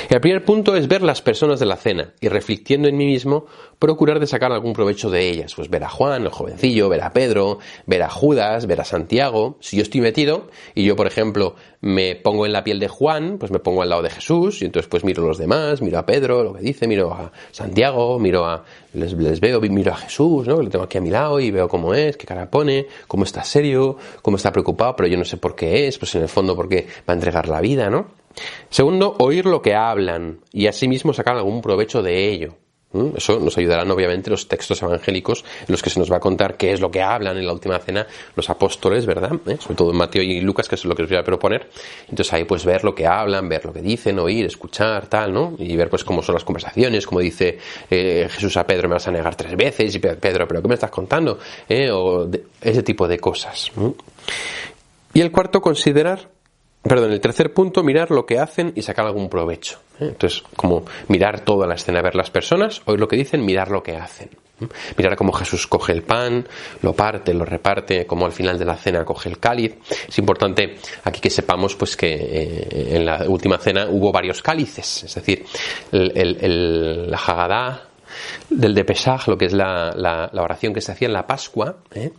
El 0.09 0.21
primer 0.21 0.45
punto 0.45 0.75
es 0.75 0.87
ver 0.87 1.01
las 1.01 1.21
personas 1.21 1.59
de 1.59 1.65
la 1.65 1.77
cena 1.77 2.13
y 2.21 2.27
reflexionando 2.27 2.89
en 2.89 2.97
mí 2.97 3.05
mismo 3.05 3.47
procurar 3.79 4.19
de 4.19 4.27
sacar 4.27 4.51
algún 4.51 4.73
provecho 4.73 5.09
de 5.09 5.29
ellas, 5.29 5.55
pues 5.55 5.69
ver 5.69 5.85
a 5.85 5.89
Juan, 5.89 6.23
el 6.23 6.29
jovencillo, 6.29 6.89
ver 6.89 7.01
a 7.01 7.13
Pedro, 7.13 7.59
ver 7.85 8.03
a 8.03 8.09
Judas, 8.09 8.67
ver 8.67 8.81
a 8.81 8.85
Santiago. 8.85 9.57
Si 9.61 9.77
yo 9.77 9.83
estoy 9.83 10.01
metido 10.01 10.47
y 10.75 10.83
yo, 10.83 10.97
por 10.97 11.07
ejemplo, 11.07 11.55
me 11.79 12.15
pongo 12.15 12.45
en 12.45 12.51
la 12.51 12.63
piel 12.63 12.79
de 12.79 12.89
Juan, 12.89 13.37
pues 13.39 13.51
me 13.51 13.59
pongo 13.59 13.81
al 13.81 13.89
lado 13.89 14.01
de 14.01 14.09
Jesús 14.09 14.61
y 14.61 14.65
entonces 14.65 14.89
pues 14.89 15.05
miro 15.05 15.23
a 15.23 15.27
los 15.27 15.37
demás, 15.37 15.81
miro 15.81 15.97
a 15.97 16.05
Pedro, 16.05 16.43
lo 16.43 16.53
que 16.53 16.61
dice, 16.61 16.87
miro 16.87 17.13
a 17.13 17.31
Santiago, 17.51 18.19
miro 18.19 18.45
a 18.45 18.65
les, 18.93 19.13
les 19.13 19.39
veo, 19.39 19.61
miro 19.61 19.93
a 19.93 19.97
Jesús, 19.97 20.45
¿no? 20.45 20.61
Lo 20.61 20.69
tengo 20.69 20.83
aquí 20.83 20.97
a 20.97 21.01
mi 21.01 21.09
lado 21.09 21.39
y 21.39 21.49
veo 21.49 21.69
cómo 21.69 21.93
es, 21.93 22.17
qué 22.17 22.27
cara 22.27 22.49
pone, 22.49 22.87
cómo 23.07 23.23
está 23.23 23.43
serio, 23.45 23.95
cómo 24.21 24.35
está 24.35 24.51
preocupado, 24.51 24.95
pero 24.97 25.07
yo 25.07 25.17
no 25.17 25.23
sé 25.23 25.37
por 25.37 25.55
qué 25.55 25.87
es, 25.87 25.97
pues 25.97 26.13
en 26.15 26.23
el 26.23 26.29
fondo 26.29 26.53
porque 26.53 26.87
va 27.07 27.13
a 27.13 27.15
entregar 27.15 27.47
la 27.47 27.61
vida, 27.61 27.89
¿no? 27.89 28.07
Segundo, 28.69 29.15
oír 29.19 29.45
lo 29.45 29.61
que 29.61 29.73
hablan 29.73 30.41
y 30.51 30.67
asimismo 30.67 31.13
sacar 31.13 31.37
algún 31.37 31.61
provecho 31.61 32.01
de 32.01 32.29
ello. 32.29 32.55
¿Mm? 32.91 33.17
Eso 33.17 33.39
nos 33.39 33.55
ayudarán 33.57 33.91
obviamente 33.91 34.31
los 34.31 34.47
textos 34.47 34.81
evangélicos 34.81 35.45
en 35.61 35.67
los 35.67 35.83
que 35.83 35.91
se 35.91 35.99
nos 35.99 36.11
va 36.11 36.17
a 36.17 36.19
contar 36.19 36.57
qué 36.57 36.73
es 36.73 36.81
lo 36.81 36.89
que 36.89 37.03
hablan 37.03 37.37
en 37.37 37.45
la 37.45 37.53
última 37.53 37.77
cena 37.77 38.07
los 38.35 38.49
apóstoles, 38.49 39.05
¿verdad? 39.05 39.31
¿Eh? 39.45 39.57
Sobre 39.59 39.75
todo 39.75 39.91
en 39.91 39.97
Mateo 39.97 40.23
y 40.23 40.41
Lucas, 40.41 40.67
que 40.67 40.75
es 40.75 40.85
lo 40.85 40.95
que 40.95 41.03
os 41.03 41.09
voy 41.09 41.17
a 41.17 41.23
proponer. 41.23 41.69
Entonces 42.09 42.33
ahí 42.33 42.45
pues 42.45 42.65
ver 42.65 42.83
lo 42.83 42.95
que 42.95 43.05
hablan, 43.05 43.47
ver 43.47 43.65
lo 43.65 43.73
que 43.73 43.81
dicen, 43.81 44.17
oír, 44.17 44.45
escuchar, 44.45 45.07
tal, 45.07 45.31
¿no? 45.33 45.53
Y 45.59 45.75
ver 45.75 45.89
pues 45.89 46.03
cómo 46.03 46.23
son 46.23 46.33
las 46.33 46.43
conversaciones, 46.43 47.05
como 47.05 47.19
dice 47.19 47.59
eh, 47.91 48.27
Jesús 48.29 48.57
a 48.57 48.65
Pedro, 48.65 48.89
me 48.89 48.95
vas 48.95 49.07
a 49.07 49.11
negar 49.11 49.35
tres 49.35 49.55
veces, 49.55 49.93
y 49.93 49.99
Pedro, 49.99 50.47
pero 50.47 50.61
¿qué 50.61 50.67
me 50.67 50.73
estás 50.73 50.91
contando? 50.91 51.37
¿Eh? 51.67 51.91
O 51.91 52.27
ese 52.61 52.81
tipo 52.81 53.07
de 53.07 53.19
cosas. 53.19 53.71
Y 55.13 55.21
el 55.21 55.31
cuarto, 55.31 55.61
considerar 55.61 56.38
Perdón, 56.81 57.11
el 57.11 57.19
tercer 57.19 57.53
punto, 57.53 57.83
mirar 57.83 58.09
lo 58.09 58.25
que 58.25 58.39
hacen 58.39 58.71
y 58.73 58.81
sacar 58.81 59.05
algún 59.05 59.29
provecho. 59.29 59.79
¿eh? 59.99 60.07
Entonces, 60.07 60.43
como 60.55 60.85
mirar 61.09 61.41
toda 61.41 61.67
la 61.67 61.75
escena, 61.75 62.01
ver 62.01 62.15
las 62.15 62.31
personas, 62.31 62.81
oír 62.85 62.99
lo 62.99 63.07
que 63.07 63.17
dicen, 63.17 63.43
mirar 63.43 63.69
lo 63.69 63.83
que 63.83 63.97
hacen. 63.97 64.29
¿eh? 64.61 64.67
Mirar 64.95 65.17
cómo 65.17 65.33
Jesús 65.33 65.67
coge 65.67 65.91
el 65.91 66.03
pan, 66.03 66.47
lo 66.81 66.93
parte, 66.93 67.33
lo 67.33 67.43
reparte, 67.43 68.05
como 68.05 68.25
al 68.25 68.31
final 68.31 68.57
de 68.57 68.63
la 68.63 68.77
cena 68.77 69.03
coge 69.03 69.27
el 69.27 69.39
cáliz. 69.39 69.75
Es 70.07 70.17
importante 70.19 70.77
aquí 71.03 71.19
que 71.19 71.29
sepamos 71.29 71.75
pues 71.75 71.97
que 71.97 72.13
eh, 72.13 72.95
en 72.95 73.05
la 73.05 73.25
última 73.27 73.57
cena 73.57 73.87
hubo 73.89 74.13
varios 74.13 74.41
cálices, 74.41 75.03
es 75.03 75.15
decir, 75.15 75.43
el, 75.91 77.11
la 77.11 77.17
Hagadá, 77.17 77.89
del 78.49 78.73
de 78.73 78.83
Pesaj, 78.83 79.27
lo 79.27 79.37
que 79.37 79.45
es 79.45 79.53
la, 79.53 79.93
la, 79.95 80.29
oración 80.41 80.73
que 80.73 80.81
se 80.81 80.91
hacía 80.91 81.07
en 81.07 81.13
la 81.13 81.27
Pascua, 81.27 81.77
¿eh? 81.93 82.11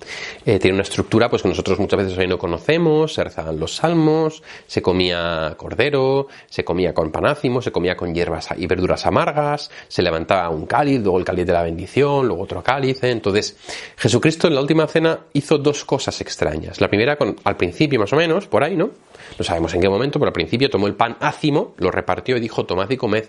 Eh, 0.47 0.59
tiene 0.59 0.75
una 0.75 0.83
estructura 0.83 1.29
pues 1.29 1.43
que 1.43 1.49
nosotros 1.49 1.79
muchas 1.79 1.99
veces 2.05 2.19
hoy 2.19 2.27
no 2.27 2.39
conocemos, 2.39 3.15
se 3.15 3.25
rezaban 3.25 3.59
los 3.59 3.77
salmos, 3.77 4.43
se 4.67 4.83
comía 4.83 5.55
cordero, 5.57 6.29
se 6.47 6.65
comía 6.65 6.95
con 6.95 7.11
panácimo, 7.11 7.61
se 7.63 7.73
comía 7.73 7.97
con 7.97 8.15
hierbas 8.15 8.49
y 8.57 8.67
verduras 8.67 9.07
amargas, 9.07 9.71
se 9.89 10.03
levantaba 10.03 10.49
un 10.51 10.67
cáliz, 10.67 11.01
luego 11.01 11.19
el 11.19 11.25
cáliz 11.25 11.47
de 11.47 11.53
la 11.53 11.63
bendición, 11.63 12.27
luego 12.27 12.43
otro 12.43 12.63
cáliz. 12.63 13.03
¿eh? 13.03 13.11
Entonces, 13.11 13.57
Jesucristo 13.97 14.49
en 14.49 14.55
la 14.55 14.61
última 14.61 14.87
cena 14.87 15.21
hizo 15.33 15.59
dos 15.59 15.85
cosas 15.85 16.21
extrañas. 16.21 16.81
La 16.81 16.89
primera, 16.89 17.17
con, 17.17 17.37
al 17.45 17.57
principio 17.57 17.99
más 17.99 18.13
o 18.13 18.17
menos, 18.17 18.47
por 18.47 18.63
ahí, 18.63 18.77
¿no? 18.77 18.91
No 19.39 19.45
sabemos 19.45 19.75
en 19.75 19.81
qué 19.81 19.89
momento, 19.89 20.19
pero 20.19 20.29
al 20.29 20.35
principio 20.35 20.71
tomó 20.71 20.87
el 20.87 20.95
pan 20.95 21.17
ácimo, 21.21 21.75
lo 21.79 21.91
repartió 21.91 22.37
y 22.37 22.41
dijo, 22.41 22.67
tomad 22.67 22.91
y 22.91 22.97
comed, 22.97 23.27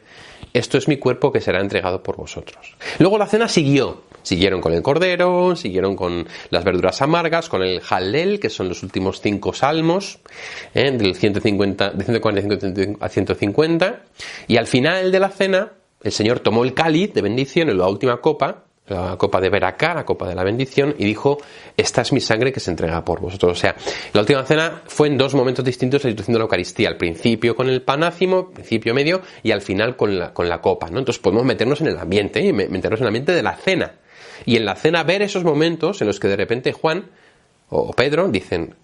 esto 0.53 0.77
es 0.77 0.87
mi 0.87 0.97
cuerpo 0.97 1.31
que 1.31 1.41
será 1.41 1.61
entregado 1.61 2.03
por 2.03 2.17
vosotros. 2.17 2.75
Luego 2.99 3.17
la 3.17 3.27
cena 3.27 3.47
siguió. 3.47 4.03
Siguieron 4.23 4.61
con 4.61 4.73
el 4.73 4.83
cordero, 4.83 5.55
siguieron 5.55 5.95
con 5.95 6.27
las 6.51 6.63
verduras 6.63 7.01
amargas, 7.01 7.49
con 7.49 7.63
el 7.63 7.81
halel, 7.89 8.39
que 8.39 8.51
son 8.51 8.69
los 8.69 8.83
últimos 8.83 9.19
cinco 9.19 9.51
salmos, 9.51 10.19
¿eh? 10.75 10.91
del 10.91 11.15
150, 11.15 11.89
de 11.89 12.03
145 12.03 13.03
a 13.03 13.09
150. 13.09 14.01
Y 14.47 14.57
al 14.57 14.67
final 14.67 15.11
de 15.11 15.19
la 15.19 15.29
cena, 15.29 15.71
el 16.03 16.11
Señor 16.11 16.39
tomó 16.39 16.63
el 16.63 16.75
cáliz 16.75 17.13
de 17.13 17.21
bendición 17.23 17.69
en 17.69 17.79
la 17.79 17.87
última 17.87 18.21
copa 18.21 18.65
la 18.87 19.15
copa 19.17 19.39
de 19.39 19.49
Veracá, 19.49 19.93
la 19.93 20.05
copa 20.05 20.27
de 20.27 20.35
la 20.35 20.43
bendición, 20.43 20.95
y 20.97 21.05
dijo, 21.05 21.37
esta 21.77 22.01
es 22.01 22.11
mi 22.11 22.19
sangre 22.19 22.51
que 22.51 22.59
se 22.59 22.71
entrega 22.71 23.03
por 23.05 23.21
vosotros. 23.21 23.53
O 23.53 23.55
sea, 23.55 23.75
la 24.13 24.21
última 24.21 24.43
cena 24.43 24.81
fue 24.85 25.07
en 25.07 25.17
dos 25.17 25.33
momentos 25.33 25.63
distintos 25.63 26.03
la 26.03 26.09
institución 26.09 26.33
de 26.33 26.39
la 26.39 26.43
Eucaristía, 26.43 26.89
al 26.89 26.97
principio 26.97 27.55
con 27.55 27.69
el 27.69 27.81
panácimo, 27.81 28.51
principio 28.51 28.93
medio, 28.93 29.21
y 29.43 29.51
al 29.51 29.61
final 29.61 29.95
con 29.95 30.17
la, 30.17 30.33
con 30.33 30.49
la 30.49 30.59
copa, 30.59 30.89
¿no? 30.89 30.99
Entonces 30.99 31.21
podemos 31.21 31.45
meternos 31.45 31.81
en 31.81 31.87
el 31.87 31.97
ambiente, 31.97 32.47
¿eh? 32.47 32.53
meternos 32.53 32.99
en 32.99 33.03
el 33.03 33.07
ambiente 33.07 33.33
de 33.33 33.43
la 33.43 33.55
cena. 33.55 33.93
Y 34.45 34.57
en 34.57 34.65
la 34.65 34.75
cena 34.75 35.03
ver 35.03 35.21
esos 35.21 35.43
momentos 35.43 36.01
en 36.01 36.07
los 36.07 36.19
que 36.19 36.27
de 36.27 36.35
repente 36.35 36.73
Juan 36.73 37.11
o 37.69 37.93
Pedro 37.93 38.27
dicen, 38.27 38.75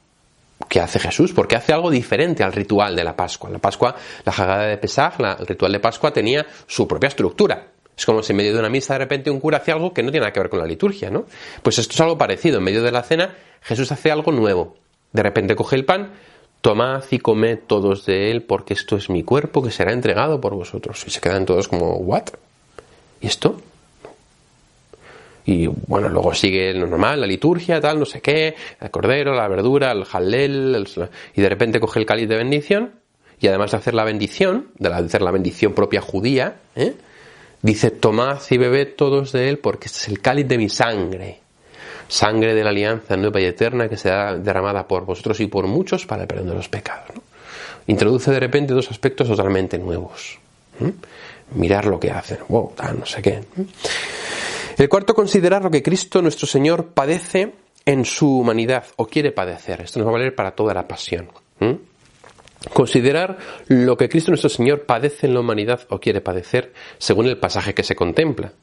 ¿Qué 0.68 0.82
hace 0.82 1.00
Jesús? 1.00 1.34
Porque 1.34 1.56
hace 1.56 1.72
algo 1.72 1.92
diferente 1.92 2.44
al 2.44 2.51
ritual 2.51 2.96
de 2.96 3.04
la 3.04 3.16
Pascua. 3.16 3.50
La 3.50 3.60
Pascua, 3.60 3.96
la 4.25 4.32
jagada 4.32 4.66
de 4.66 4.77
Pesaj, 4.77 5.20
el 5.20 5.46
ritual 5.46 5.72
de 5.72 5.80
Pascua 5.80 6.12
tenía 6.12 6.46
su 6.66 6.88
propia 6.88 7.08
estructura. 7.08 7.68
Es 7.98 8.06
como 8.06 8.22
si 8.22 8.32
en 8.32 8.38
medio 8.38 8.54
de 8.54 8.60
una 8.60 8.70
misa 8.70 8.94
de 8.94 9.00
repente 9.00 9.32
un 9.32 9.39
cura 9.39 9.58
hace 9.58 9.72
algo 9.72 9.92
que 9.94 10.04
no 10.04 10.12
tiene 10.12 10.22
nada 10.22 10.34
que 10.34 10.39
ver 10.39 10.50
con 10.50 10.60
la 10.60 10.66
liturgia, 10.66 11.10
¿no? 11.10 11.25
Pues 11.63 11.80
esto 11.80 11.96
es 11.96 12.01
algo 12.01 12.18
parecido. 12.18 12.60
En 12.60 12.63
medio 12.63 12.84
de 12.84 12.92
la 12.92 13.01
cena, 13.01 13.36
Jesús 13.62 13.92
hace 13.92 14.12
algo 14.12 14.32
nuevo. 14.32 14.75
De 15.12 15.24
repente 15.24 15.56
coge 15.56 15.75
el 15.75 15.86
pan, 15.86 16.12
tomad 16.62 17.04
y 17.10 17.18
comed 17.18 17.60
todos 17.66 18.06
de 18.06 18.30
él, 18.30 18.44
porque 18.44 18.75
esto 18.75 18.98
es 18.98 19.10
mi 19.10 19.24
cuerpo 19.24 19.63
que 19.63 19.72
será 19.72 19.94
entregado 19.94 20.39
por 20.39 20.54
vosotros. 20.54 21.04
Y 21.08 21.10
se 21.10 21.20
quedan 21.20 21.46
todos 21.46 21.68
como, 21.68 21.96
¿what? 21.96 22.25
¿Y 23.20 23.27
esto? 23.27 23.60
Y 25.46 25.66
bueno, 25.66 26.10
luego 26.10 26.36
sigue 26.36 26.74
lo 26.74 26.86
normal, 26.86 27.22
la 27.22 27.25
liturgia, 27.25 27.80
tal, 27.80 27.98
no 27.98 28.06
sé 28.06 28.22
qué, 28.22 28.54
el 28.82 28.92
cordero, 28.92 29.34
la 29.34 29.48
verdura, 29.48 29.92
el 29.94 30.04
jalel, 30.04 30.86
y 31.34 31.42
de 31.42 31.50
repente 31.50 31.80
coge 31.80 32.00
el 32.00 32.06
cáliz 32.06 32.27
de 32.27 32.36
bendición, 32.36 32.92
y 33.39 33.48
además 33.48 33.72
de 33.72 33.77
hacer 33.77 33.94
la 33.94 34.04
bendición, 34.04 34.68
de 34.77 34.89
hacer 34.89 35.22
la 35.22 35.32
bendición 35.32 35.74
propia 35.74 36.01
judía, 36.01 36.58
¿eh? 36.75 36.96
Dice, 37.62 37.92
tomad 37.92 38.40
y 38.50 38.58
bebed 38.58 38.96
todos 38.96 39.32
de 39.32 39.50
él, 39.50 39.60
porque 39.60 39.88
este 39.88 40.00
es 40.00 40.08
el 40.08 40.22
cáliz 40.22 40.48
de 40.48 40.58
mi 40.58 40.70
sangre, 40.70 41.40
sangre 42.08 42.54
de 42.54 42.64
la 42.64 42.70
alianza 42.70 43.18
nueva 43.18 43.42
y 43.42 43.46
eterna 43.46 43.90
que 43.90 43.98
será 43.98 44.38
derramada 44.38 44.88
por 44.88 45.06
vosotros 45.06 45.40
y 45.40 45.48
por 45.48 45.68
muchos 45.68 46.06
para 46.06 46.24
el 46.24 46.28
perdón 46.28 46.50
de 46.50 46.56
los 46.56 46.70
pecados. 46.70 47.12
Introduce 47.88 48.32
de 48.32 48.40
repente 48.40 48.74
dos 48.74 48.92
aspectos 48.92 49.28
totalmente 49.28 49.78
nuevos. 49.78 50.38
Mirar 51.56 51.86
lo 51.86 52.00
que 52.00 52.12
hacen, 52.12 52.40
wow, 52.50 52.74
no 52.98 53.06
sé 53.06 53.22
qué. 53.22 53.40
El 54.78 54.90
cuarto, 54.90 55.16
considerar 55.16 55.64
lo 55.64 55.72
que 55.72 55.82
Cristo 55.82 56.22
nuestro 56.22 56.46
Señor 56.46 56.88
padece 56.88 57.54
en 57.86 58.06
su 58.06 58.40
humanidad 58.40 58.86
o 58.98 59.08
quiere 59.08 59.32
padecer. 59.32 59.82
Esto 59.82 60.00
nos 60.00 60.08
va 60.08 60.12
a 60.12 60.14
valer 60.14 60.36
para 60.36 60.52
toda 60.52 60.74
la 60.74 60.88
pasión. 60.88 61.30
Considerar 62.74 63.38
lo 63.68 63.98
que 63.98 64.10
Cristo 64.10 64.32
nuestro 64.32 64.50
Señor 64.50 64.86
padece 64.86 65.28
en 65.28 65.34
la 65.34 65.42
humanidad 65.42 65.82
o 65.90 66.00
quiere 66.00 66.22
padecer 66.22 66.74
según 66.98 67.28
el 67.28 67.38
pasaje 67.38 67.74
que 67.74 67.84
se 67.84 67.96
contempla. 67.96 68.54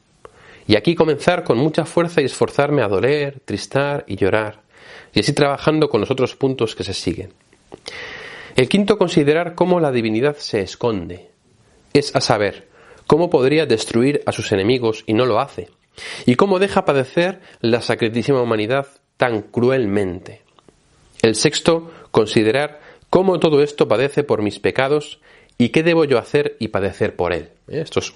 Y 0.67 0.75
aquí 0.75 0.95
comenzar 0.95 1.43
con 1.43 1.57
mucha 1.57 1.85
fuerza 1.85 2.21
y 2.21 2.25
esforzarme 2.25 2.81
a 2.81 2.87
doler, 2.87 3.39
tristar 3.45 4.03
y 4.07 4.15
llorar, 4.15 4.61
y 5.13 5.19
así 5.19 5.33
trabajando 5.33 5.89
con 5.89 6.01
los 6.01 6.11
otros 6.11 6.35
puntos 6.35 6.75
que 6.75 6.83
se 6.83 6.93
siguen. 6.93 7.33
El 8.55 8.67
quinto, 8.67 8.97
considerar 8.97 9.53
cómo 9.55 9.79
la 9.79 9.91
divinidad 9.91 10.37
se 10.37 10.61
esconde. 10.61 11.29
Es 11.93 12.15
a 12.15 12.21
saber, 12.21 12.67
cómo 13.07 13.29
podría 13.29 13.65
destruir 13.65 14.21
a 14.25 14.31
sus 14.31 14.51
enemigos 14.51 15.03
y 15.05 15.13
no 15.13 15.25
lo 15.25 15.39
hace, 15.39 15.69
y 16.25 16.35
cómo 16.35 16.59
deja 16.59 16.85
padecer 16.85 17.41
la 17.61 17.81
sacratísima 17.81 18.41
humanidad 18.41 18.87
tan 19.17 19.41
cruelmente. 19.41 20.41
El 21.21 21.35
sexto, 21.35 21.91
considerar 22.11 22.81
cómo 23.15 23.39
todo 23.39 23.63
esto 23.63 23.87
padece 23.87 24.25
por 24.25 24.41
mis 24.41 24.59
pecados 24.59 25.21
y 25.57 25.69
qué 25.69 25.83
debo 25.83 26.03
yo 26.03 26.17
hacer 26.17 26.57
y 26.59 26.67
padecer 26.67 27.15
por 27.15 27.31
él. 27.31 27.47
¿Eh? 27.69 27.79
Estos 27.79 28.13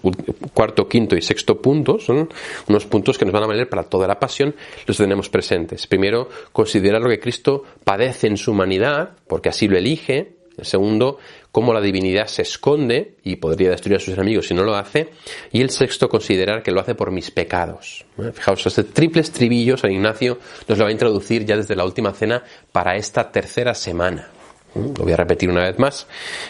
cuarto, 0.53 0.89
quinto 0.89 1.15
y 1.15 1.21
sexto 1.21 1.61
puntos 1.61 2.03
son 2.03 2.27
unos 2.67 2.85
puntos 2.85 3.17
que 3.17 3.23
nos 3.23 3.33
van 3.33 3.43
a 3.43 3.47
valer 3.47 3.69
para 3.69 3.83
toda 3.83 4.09
la 4.09 4.19
pasión, 4.19 4.55
los 4.85 4.97
tenemos 4.97 5.29
presentes. 5.29 5.87
Primero, 5.87 6.27
considerar 6.51 7.01
lo 7.01 7.07
que 7.07 7.21
Cristo 7.21 7.63
padece 7.85 8.27
en 8.27 8.35
su 8.35 8.51
humanidad, 8.51 9.11
porque 9.25 9.47
así 9.47 9.69
lo 9.69 9.77
elige. 9.77 10.33
El 10.57 10.65
segundo, 10.65 11.19
cómo 11.53 11.73
la 11.73 11.79
divinidad 11.79 12.27
se 12.27 12.41
esconde 12.41 13.15
y 13.23 13.37
podría 13.37 13.69
destruir 13.69 13.95
a 13.95 14.01
sus 14.01 14.15
enemigos 14.15 14.47
si 14.47 14.53
no 14.53 14.63
lo 14.63 14.75
hace. 14.75 15.11
Y 15.53 15.61
el 15.61 15.69
sexto, 15.69 16.09
considerar 16.09 16.61
que 16.61 16.71
lo 16.71 16.81
hace 16.81 16.93
por 16.93 17.11
mis 17.11 17.31
pecados. 17.31 18.03
Fijaos, 18.33 18.67
este 18.67 18.83
triple 18.83 19.21
estribillo 19.21 19.77
San 19.77 19.93
Ignacio 19.93 20.39
nos 20.67 20.77
lo 20.77 20.83
va 20.83 20.89
a 20.89 20.91
introducir 20.91 21.45
ya 21.45 21.55
desde 21.55 21.77
la 21.77 21.85
última 21.85 22.11
cena 22.11 22.43
para 22.73 22.97
esta 22.97 23.31
tercera 23.31 23.73
semana. 23.73 24.31
Lo 24.75 25.03
voy 25.03 25.13
a 25.13 25.17
repetir 25.17 25.49
una 25.49 25.63
vez 25.63 25.79
más, 25.79 26.07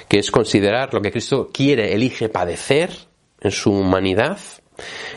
que 0.07 0.19
es 0.19 0.31
considerar 0.31 0.93
lo 0.93 1.01
que 1.01 1.11
Cristo 1.11 1.49
quiere, 1.53 1.93
elige 1.93 2.29
padecer 2.29 2.91
en 3.41 3.51
su 3.51 3.71
humanidad. 3.71 4.39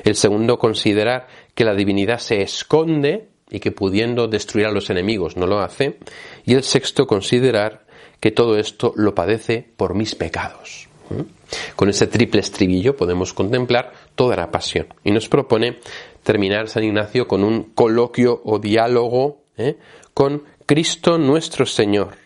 El 0.04 0.14
segundo, 0.14 0.58
considerar 0.58 1.26
que 1.54 1.64
la 1.64 1.74
divinidad 1.74 2.18
se 2.18 2.42
esconde 2.42 3.28
y 3.50 3.60
que 3.60 3.72
pudiendo 3.72 4.28
destruir 4.28 4.66
a 4.66 4.72
los 4.72 4.88
enemigos 4.90 5.36
no 5.36 5.46
lo 5.46 5.60
hace. 5.60 5.98
Y 6.44 6.54
el 6.54 6.62
sexto, 6.62 7.06
considerar 7.06 7.86
que 8.20 8.30
todo 8.30 8.56
esto 8.56 8.92
lo 8.96 9.14
padece 9.14 9.66
por 9.76 9.94
mis 9.94 10.14
pecados. 10.14 10.88
¿Mm? 11.10 11.22
Con 11.76 11.90
ese 11.90 12.06
triple 12.06 12.40
estribillo 12.40 12.96
podemos 12.96 13.34
contemplar 13.34 13.92
toda 14.14 14.36
la 14.36 14.50
pasión. 14.50 14.86
Y 15.04 15.10
nos 15.10 15.28
propone 15.28 15.80
terminar 16.22 16.68
San 16.68 16.84
Ignacio 16.84 17.26
con 17.26 17.44
un 17.44 17.64
coloquio 17.74 18.40
o 18.44 18.58
diálogo 18.58 19.42
¿eh? 19.58 19.76
con 20.14 20.44
Cristo 20.66 21.18
nuestro 21.18 21.66
Señor. 21.66 22.21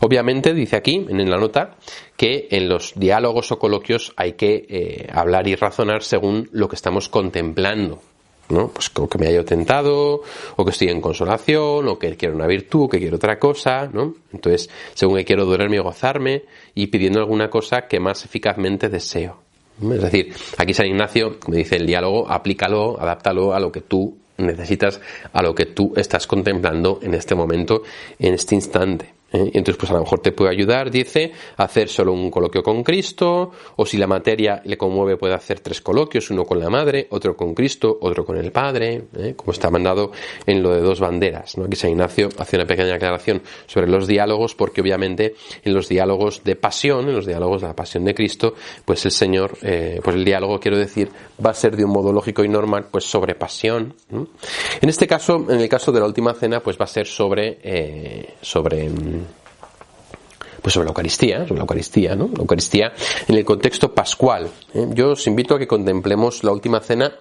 Obviamente 0.00 0.54
dice 0.54 0.76
aquí, 0.76 1.06
en 1.08 1.30
la 1.30 1.36
nota, 1.36 1.76
que 2.16 2.48
en 2.50 2.68
los 2.68 2.92
diálogos 2.96 3.52
o 3.52 3.58
coloquios 3.58 4.12
hay 4.16 4.32
que 4.32 4.66
eh, 4.68 5.08
hablar 5.12 5.46
y 5.48 5.54
razonar 5.54 6.02
según 6.02 6.48
lo 6.52 6.68
que 6.68 6.76
estamos 6.76 7.08
contemplando. 7.08 8.02
¿no? 8.50 8.68
Pues 8.68 8.90
que 8.90 9.18
me 9.18 9.28
haya 9.28 9.44
tentado, 9.44 10.22
o 10.56 10.64
que 10.64 10.70
estoy 10.70 10.88
en 10.88 11.00
consolación, 11.00 11.88
o 11.88 11.98
que 11.98 12.16
quiero 12.16 12.34
una 12.34 12.46
virtud, 12.46 12.84
o 12.84 12.88
que 12.88 12.98
quiero 12.98 13.16
otra 13.16 13.38
cosa, 13.38 13.88
¿no? 13.92 14.14
Entonces, 14.32 14.68
según 14.94 15.18
que 15.18 15.24
quiero 15.24 15.44
durarme 15.44 15.76
y 15.76 15.78
gozarme, 15.78 16.42
y 16.74 16.88
pidiendo 16.88 17.20
alguna 17.20 17.48
cosa 17.48 17.82
que 17.82 18.00
más 18.00 18.24
eficazmente 18.24 18.88
deseo. 18.88 19.38
Es 19.80 20.02
decir, 20.02 20.34
aquí 20.58 20.74
San 20.74 20.86
Ignacio, 20.86 21.38
como 21.40 21.56
dice 21.56 21.76
el 21.76 21.86
diálogo, 21.86 22.30
aplícalo, 22.30 23.00
adáptalo 23.00 23.54
a 23.54 23.60
lo 23.60 23.72
que 23.72 23.80
tú 23.80 24.18
necesitas, 24.36 25.00
a 25.32 25.42
lo 25.42 25.54
que 25.54 25.66
tú 25.66 25.92
estás 25.96 26.26
contemplando 26.26 26.98
en 27.02 27.14
este 27.14 27.34
momento, 27.34 27.82
en 28.18 28.34
este 28.34 28.54
instante. 28.54 29.19
¿Eh? 29.32 29.50
Entonces, 29.54 29.76
pues 29.76 29.90
a 29.90 29.94
lo 29.94 30.00
mejor 30.00 30.20
te 30.20 30.32
puede 30.32 30.50
ayudar, 30.50 30.90
dice, 30.90 31.32
a 31.56 31.64
hacer 31.64 31.88
solo 31.88 32.12
un 32.12 32.30
coloquio 32.30 32.62
con 32.62 32.82
Cristo, 32.82 33.52
o 33.76 33.86
si 33.86 33.96
la 33.96 34.06
materia 34.06 34.62
le 34.64 34.76
conmueve, 34.76 35.16
puede 35.16 35.34
hacer 35.34 35.60
tres 35.60 35.80
coloquios, 35.80 36.30
uno 36.30 36.44
con 36.44 36.58
la 36.58 36.70
madre, 36.70 37.06
otro 37.10 37.36
con 37.36 37.54
Cristo, 37.54 37.98
otro 38.00 38.24
con 38.24 38.36
el 38.36 38.52
Padre, 38.52 39.04
¿eh? 39.16 39.34
como 39.36 39.52
está 39.52 39.70
mandado 39.70 40.12
en 40.46 40.62
lo 40.62 40.70
de 40.74 40.80
dos 40.80 41.00
banderas. 41.00 41.56
¿no? 41.56 41.64
Aquí 41.64 41.76
San 41.76 41.90
Ignacio 41.90 42.28
hace 42.38 42.56
una 42.56 42.66
pequeña 42.66 42.94
aclaración 42.94 43.42
sobre 43.66 43.88
los 43.88 44.06
diálogos, 44.06 44.54
porque 44.54 44.80
obviamente 44.80 45.34
en 45.64 45.74
los 45.74 45.88
diálogos 45.88 46.42
de 46.44 46.56
pasión, 46.56 47.08
en 47.08 47.14
los 47.14 47.26
diálogos 47.26 47.62
de 47.62 47.68
la 47.68 47.76
pasión 47.76 48.04
de 48.04 48.14
Cristo, 48.14 48.54
pues 48.84 49.04
el 49.04 49.12
Señor, 49.12 49.56
eh, 49.62 50.00
pues 50.02 50.16
el 50.16 50.24
diálogo, 50.24 50.58
quiero 50.60 50.78
decir, 50.78 51.10
va 51.44 51.50
a 51.50 51.54
ser 51.54 51.76
de 51.76 51.84
un 51.84 51.92
modo 51.92 52.12
lógico 52.12 52.44
y 52.44 52.48
normal, 52.48 52.88
pues 52.90 53.04
sobre 53.04 53.34
pasión. 53.34 53.94
En 54.10 54.88
este 54.88 55.06
caso, 55.06 55.46
en 55.48 55.60
el 55.60 55.68
caso 55.68 55.92
de 55.92 56.00
la 56.00 56.06
última 56.06 56.34
cena, 56.34 56.60
pues 56.60 56.78
va 56.78 56.84
a 56.84 56.88
ser 56.88 57.06
sobre, 57.06 58.34
sobre 58.40 58.88
mm, 58.88 59.19
pues 60.60 60.74
sobre 60.74 60.86
la 60.86 60.90
Eucaristía, 60.90 61.46
sobre 61.46 61.58
la 61.58 61.62
Eucaristía, 61.62 62.14
¿no? 62.14 62.28
La 62.32 62.40
Eucaristía 62.40 62.92
en 63.28 63.34
el 63.34 63.44
contexto 63.44 63.94
pascual. 63.94 64.50
¿eh? 64.74 64.86
Yo 64.94 65.10
os 65.10 65.26
invito 65.26 65.54
a 65.54 65.58
que 65.58 65.66
contemplemos 65.66 66.44
la 66.44 66.52
última 66.52 66.80
cena, 66.80 67.12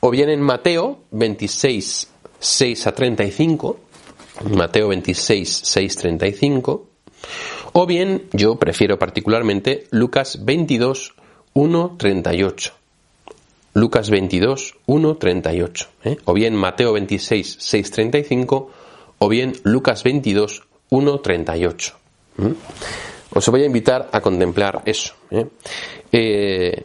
o 0.00 0.10
bien 0.10 0.30
en 0.30 0.40
Mateo 0.40 1.00
26, 1.10 2.08
6 2.38 2.86
a 2.86 2.92
35, 2.92 3.80
Mateo 4.56 4.88
26, 4.88 5.60
6, 5.64 5.96
35, 5.96 6.86
o 7.72 7.86
bien, 7.86 8.28
yo 8.32 8.56
prefiero 8.56 8.98
particularmente 8.98 9.86
Lucas 9.90 10.44
22, 10.44 11.14
1, 11.54 11.96
38. 11.98 12.72
Lucas 13.74 14.10
22, 14.10 14.74
1, 14.84 15.16
38. 15.16 15.88
¿eh? 16.04 16.16
O 16.26 16.34
bien 16.34 16.54
Mateo 16.54 16.92
26, 16.92 17.56
6, 17.58 17.90
35, 17.90 18.70
o 19.18 19.28
bien 19.28 19.54
Lucas 19.62 20.02
22, 20.02 20.64
1, 20.90 21.20
38. 21.20 22.01
¿Mm? 22.36 22.52
Os 23.34 23.48
voy 23.48 23.62
a 23.62 23.66
invitar 23.66 24.08
a 24.12 24.20
contemplar 24.20 24.82
eso. 24.84 25.14
¿eh? 25.30 25.46
Eh, 26.12 26.84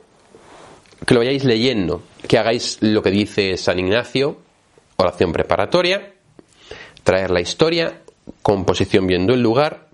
que 1.06 1.14
lo 1.14 1.20
vayáis 1.20 1.44
leyendo, 1.44 2.04
que 2.28 2.38
hagáis 2.38 2.78
lo 2.82 3.02
que 3.02 3.12
dice 3.12 3.58
San 3.58 3.80
Ignacio, 3.80 4.38
oración 4.96 5.32
preparatoria, 5.32 6.14
traer 7.04 7.32
la 7.32 7.42
historia, 7.42 8.02
composición 8.42 9.08
viendo 9.08 9.34
el 9.34 9.42
lugar, 9.42 9.88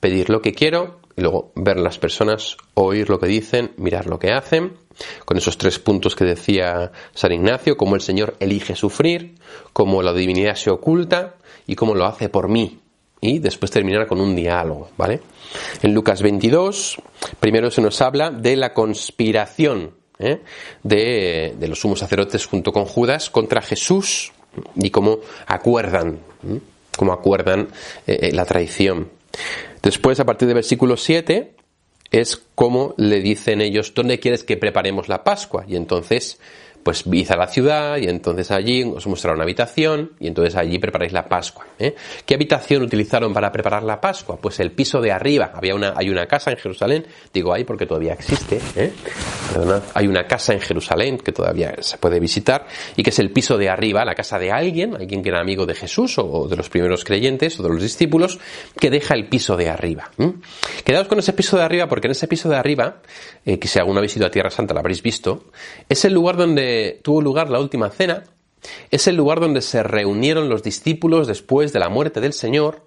pedir 0.00 0.30
lo 0.30 0.42
que 0.42 0.52
quiero, 0.52 1.00
y 1.16 1.22
luego 1.22 1.52
ver 1.54 1.78
las 1.78 1.98
personas, 1.98 2.56
oír 2.74 3.08
lo 3.08 3.18
que 3.18 3.26
dicen, 3.26 3.72
mirar 3.76 4.06
lo 4.06 4.18
que 4.18 4.32
hacen, 4.32 4.74
con 5.24 5.36
esos 5.36 5.58
tres 5.58 5.78
puntos 5.78 6.16
que 6.16 6.24
decía 6.24 6.92
San 7.14 7.32
Ignacio, 7.32 7.76
cómo 7.76 7.94
el 7.94 8.00
Señor 8.00 8.36
elige 8.40 8.74
sufrir, 8.74 9.36
cómo 9.72 10.02
la 10.02 10.12
divinidad 10.12 10.56
se 10.56 10.70
oculta 10.70 11.36
y 11.66 11.74
cómo 11.74 11.94
lo 11.94 12.06
hace 12.06 12.28
por 12.28 12.48
mí, 12.48 12.80
y 13.20 13.38
después 13.38 13.70
terminar 13.70 14.06
con 14.06 14.20
un 14.20 14.34
diálogo, 14.34 14.90
¿vale? 14.96 15.20
En 15.82 15.92
Lucas 15.92 16.22
22, 16.22 16.96
primero 17.38 17.70
se 17.70 17.82
nos 17.82 18.00
habla 18.00 18.30
de 18.30 18.56
la 18.56 18.72
conspiración 18.72 19.92
¿eh? 20.18 20.40
de, 20.82 21.66
los 21.68 21.80
sumos 21.80 21.98
sacerdotes 21.98 22.46
junto 22.46 22.72
con 22.72 22.84
Judas 22.84 23.30
contra 23.30 23.62
Jesús 23.62 24.32
y 24.76 24.90
cómo 24.90 25.18
acuerdan, 25.46 26.20
cómo 26.96 27.12
acuerdan 27.12 27.68
eh, 28.06 28.18
eh, 28.22 28.32
la 28.32 28.44
traición. 28.44 29.10
Después, 29.82 30.20
a 30.20 30.24
partir 30.24 30.48
del 30.48 30.56
versículo 30.56 30.96
7, 30.96 31.54
es 32.10 32.42
como 32.54 32.94
le 32.96 33.20
dicen 33.20 33.60
ellos, 33.60 33.92
¿dónde 33.94 34.18
quieres 34.18 34.44
que 34.44 34.56
preparemos 34.56 35.08
la 35.08 35.24
Pascua? 35.24 35.64
Y 35.66 35.76
entonces, 35.76 36.38
pues 36.82 37.04
id 37.06 37.30
a 37.30 37.36
la 37.36 37.46
ciudad 37.46 37.96
y 37.98 38.06
entonces 38.06 38.50
allí 38.50 38.82
os 38.82 39.06
mostrará 39.06 39.34
una 39.34 39.44
habitación 39.44 40.12
y 40.18 40.28
entonces 40.28 40.56
allí 40.56 40.78
preparáis 40.78 41.12
la 41.12 41.28
Pascua. 41.28 41.66
¿eh? 41.78 41.94
¿Qué 42.24 42.34
habitación 42.34 42.82
utilizaron 42.82 43.32
para 43.32 43.52
preparar 43.52 43.82
la 43.82 44.00
Pascua? 44.00 44.36
Pues 44.36 44.60
el 44.60 44.72
piso 44.72 45.00
de 45.00 45.12
arriba. 45.12 45.52
Había 45.54 45.74
una, 45.74 45.94
hay 45.96 46.08
una 46.08 46.26
casa 46.26 46.50
en 46.50 46.56
Jerusalén, 46.56 47.06
digo 47.32 47.52
ahí 47.52 47.64
porque 47.64 47.86
todavía 47.86 48.14
existe, 48.14 48.60
¿eh? 48.76 48.92
hay 49.94 50.06
una 50.06 50.26
casa 50.26 50.52
en 50.52 50.60
Jerusalén 50.60 51.18
que 51.18 51.32
todavía 51.32 51.74
se 51.80 51.98
puede 51.98 52.20
visitar 52.20 52.66
y 52.96 53.02
que 53.02 53.10
es 53.10 53.18
el 53.18 53.30
piso 53.30 53.58
de 53.58 53.68
arriba, 53.68 54.04
la 54.04 54.14
casa 54.14 54.38
de 54.38 54.50
alguien, 54.50 54.94
alguien 54.94 55.22
que 55.22 55.28
era 55.28 55.40
amigo 55.40 55.66
de 55.66 55.74
Jesús 55.74 56.16
o 56.18 56.48
de 56.48 56.56
los 56.56 56.68
primeros 56.68 57.04
creyentes 57.04 57.58
o 57.58 57.62
de 57.62 57.68
los 57.68 57.82
discípulos, 57.82 58.38
que 58.78 58.90
deja 58.90 59.14
el 59.14 59.28
piso 59.28 59.56
de 59.56 59.68
arriba. 59.68 60.10
Quedaos 60.84 61.08
con 61.08 61.18
ese 61.18 61.32
piso 61.32 61.56
de 61.56 61.64
arriba 61.64 61.88
porque 61.88 62.06
en 62.06 62.12
ese 62.12 62.28
piso 62.28 62.48
de 62.48 62.56
arriba, 62.56 63.02
eh, 63.44 63.58
que 63.58 63.68
si 63.68 63.78
alguna 63.78 64.00
vez 64.00 64.16
ido 64.16 64.26
a 64.26 64.30
Tierra 64.30 64.50
Santa 64.50 64.74
lo 64.74 64.80
habréis 64.80 65.02
visto, 65.02 65.44
es 65.88 66.04
el 66.04 66.14
lugar 66.14 66.36
donde 66.36 66.69
tuvo 67.02 67.22
lugar 67.22 67.50
la 67.50 67.60
última 67.60 67.90
cena, 67.90 68.24
es 68.90 69.06
el 69.06 69.16
lugar 69.16 69.40
donde 69.40 69.62
se 69.62 69.82
reunieron 69.82 70.48
los 70.48 70.62
discípulos 70.62 71.26
después 71.26 71.72
de 71.72 71.80
la 71.80 71.88
muerte 71.88 72.20
del 72.20 72.32
Señor, 72.32 72.82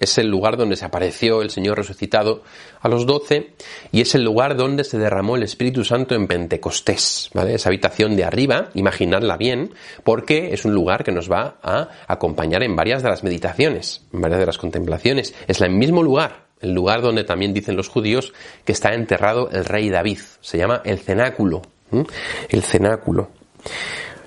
es 0.00 0.16
el 0.16 0.28
lugar 0.28 0.56
donde 0.56 0.76
se 0.76 0.86
apareció 0.86 1.42
el 1.42 1.50
Señor 1.50 1.76
resucitado 1.76 2.42
a 2.80 2.88
los 2.88 3.04
doce 3.04 3.50
y 3.92 4.00
es 4.00 4.14
el 4.14 4.24
lugar 4.24 4.56
donde 4.56 4.82
se 4.82 4.98
derramó 4.98 5.36
el 5.36 5.42
Espíritu 5.42 5.84
Santo 5.84 6.14
en 6.14 6.26
Pentecostés, 6.26 7.30
¿vale? 7.34 7.54
Esa 7.54 7.68
habitación 7.68 8.16
de 8.16 8.24
arriba, 8.24 8.70
imaginadla 8.72 9.36
bien, 9.36 9.74
porque 10.02 10.54
es 10.54 10.64
un 10.64 10.74
lugar 10.74 11.04
que 11.04 11.12
nos 11.12 11.30
va 11.30 11.58
a 11.62 11.88
acompañar 12.08 12.62
en 12.62 12.76
varias 12.76 13.02
de 13.02 13.10
las 13.10 13.22
meditaciones, 13.22 14.02
en 14.12 14.22
varias 14.22 14.40
de 14.40 14.46
las 14.46 14.58
contemplaciones. 14.58 15.34
Es 15.46 15.60
el 15.60 15.70
mismo 15.70 16.02
lugar, 16.02 16.46
el 16.60 16.72
lugar 16.72 17.02
donde 17.02 17.24
también 17.24 17.52
dicen 17.52 17.76
los 17.76 17.88
judíos 17.88 18.32
que 18.64 18.72
está 18.72 18.94
enterrado 18.94 19.50
el 19.50 19.66
rey 19.66 19.90
David. 19.90 20.20
Se 20.40 20.56
llama 20.56 20.80
el 20.84 20.98
cenáculo. 20.98 21.60
El 22.48 22.62
cenáculo. 22.62 23.30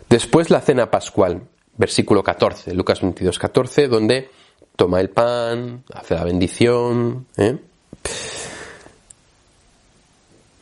Después 0.10 0.50
la 0.50 0.62
cena 0.62 0.92
pascual, 0.92 1.42
versículo 1.78 2.24
14, 2.24 2.74
Lucas 2.74 3.02
22, 3.02 3.40
14, 3.40 3.88
donde 3.88 4.30
toma 4.76 5.02
el 5.02 5.10
pan, 5.10 5.84
hace 5.94 6.16
la 6.16 6.24
bendición. 6.24 7.26
¿eh? 7.38 7.58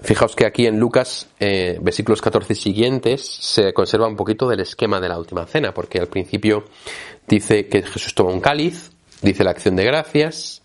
Fijaos 0.03 0.36
que 0.36 0.46
aquí 0.46 0.65
en 0.65 0.79
Lucas, 0.79 1.27
eh, 1.39 1.77
versículos 1.81 2.22
14 2.22 2.55
siguientes, 2.55 3.24
se 3.24 3.74
conserva 3.74 4.08
un 4.08 4.15
poquito 4.15 4.48
del 4.48 4.62
esquema 4.62 5.00
de 5.00 5.10
la 5.10 5.20
última 5.20 5.46
cena, 5.46 5.74
porque 5.74 6.00
al 6.00 6.08
principio 6.08 6.65
dice 7.27 7.67
que 7.67 7.84
Jesús 7.84 8.15
toma 8.15 8.31
un 8.31 8.41
cáliz, 8.41 8.91
dice 9.22 9.43
la 9.43 9.51
acción 9.51 9.75
de 9.75 9.84
gracias, 9.84 10.63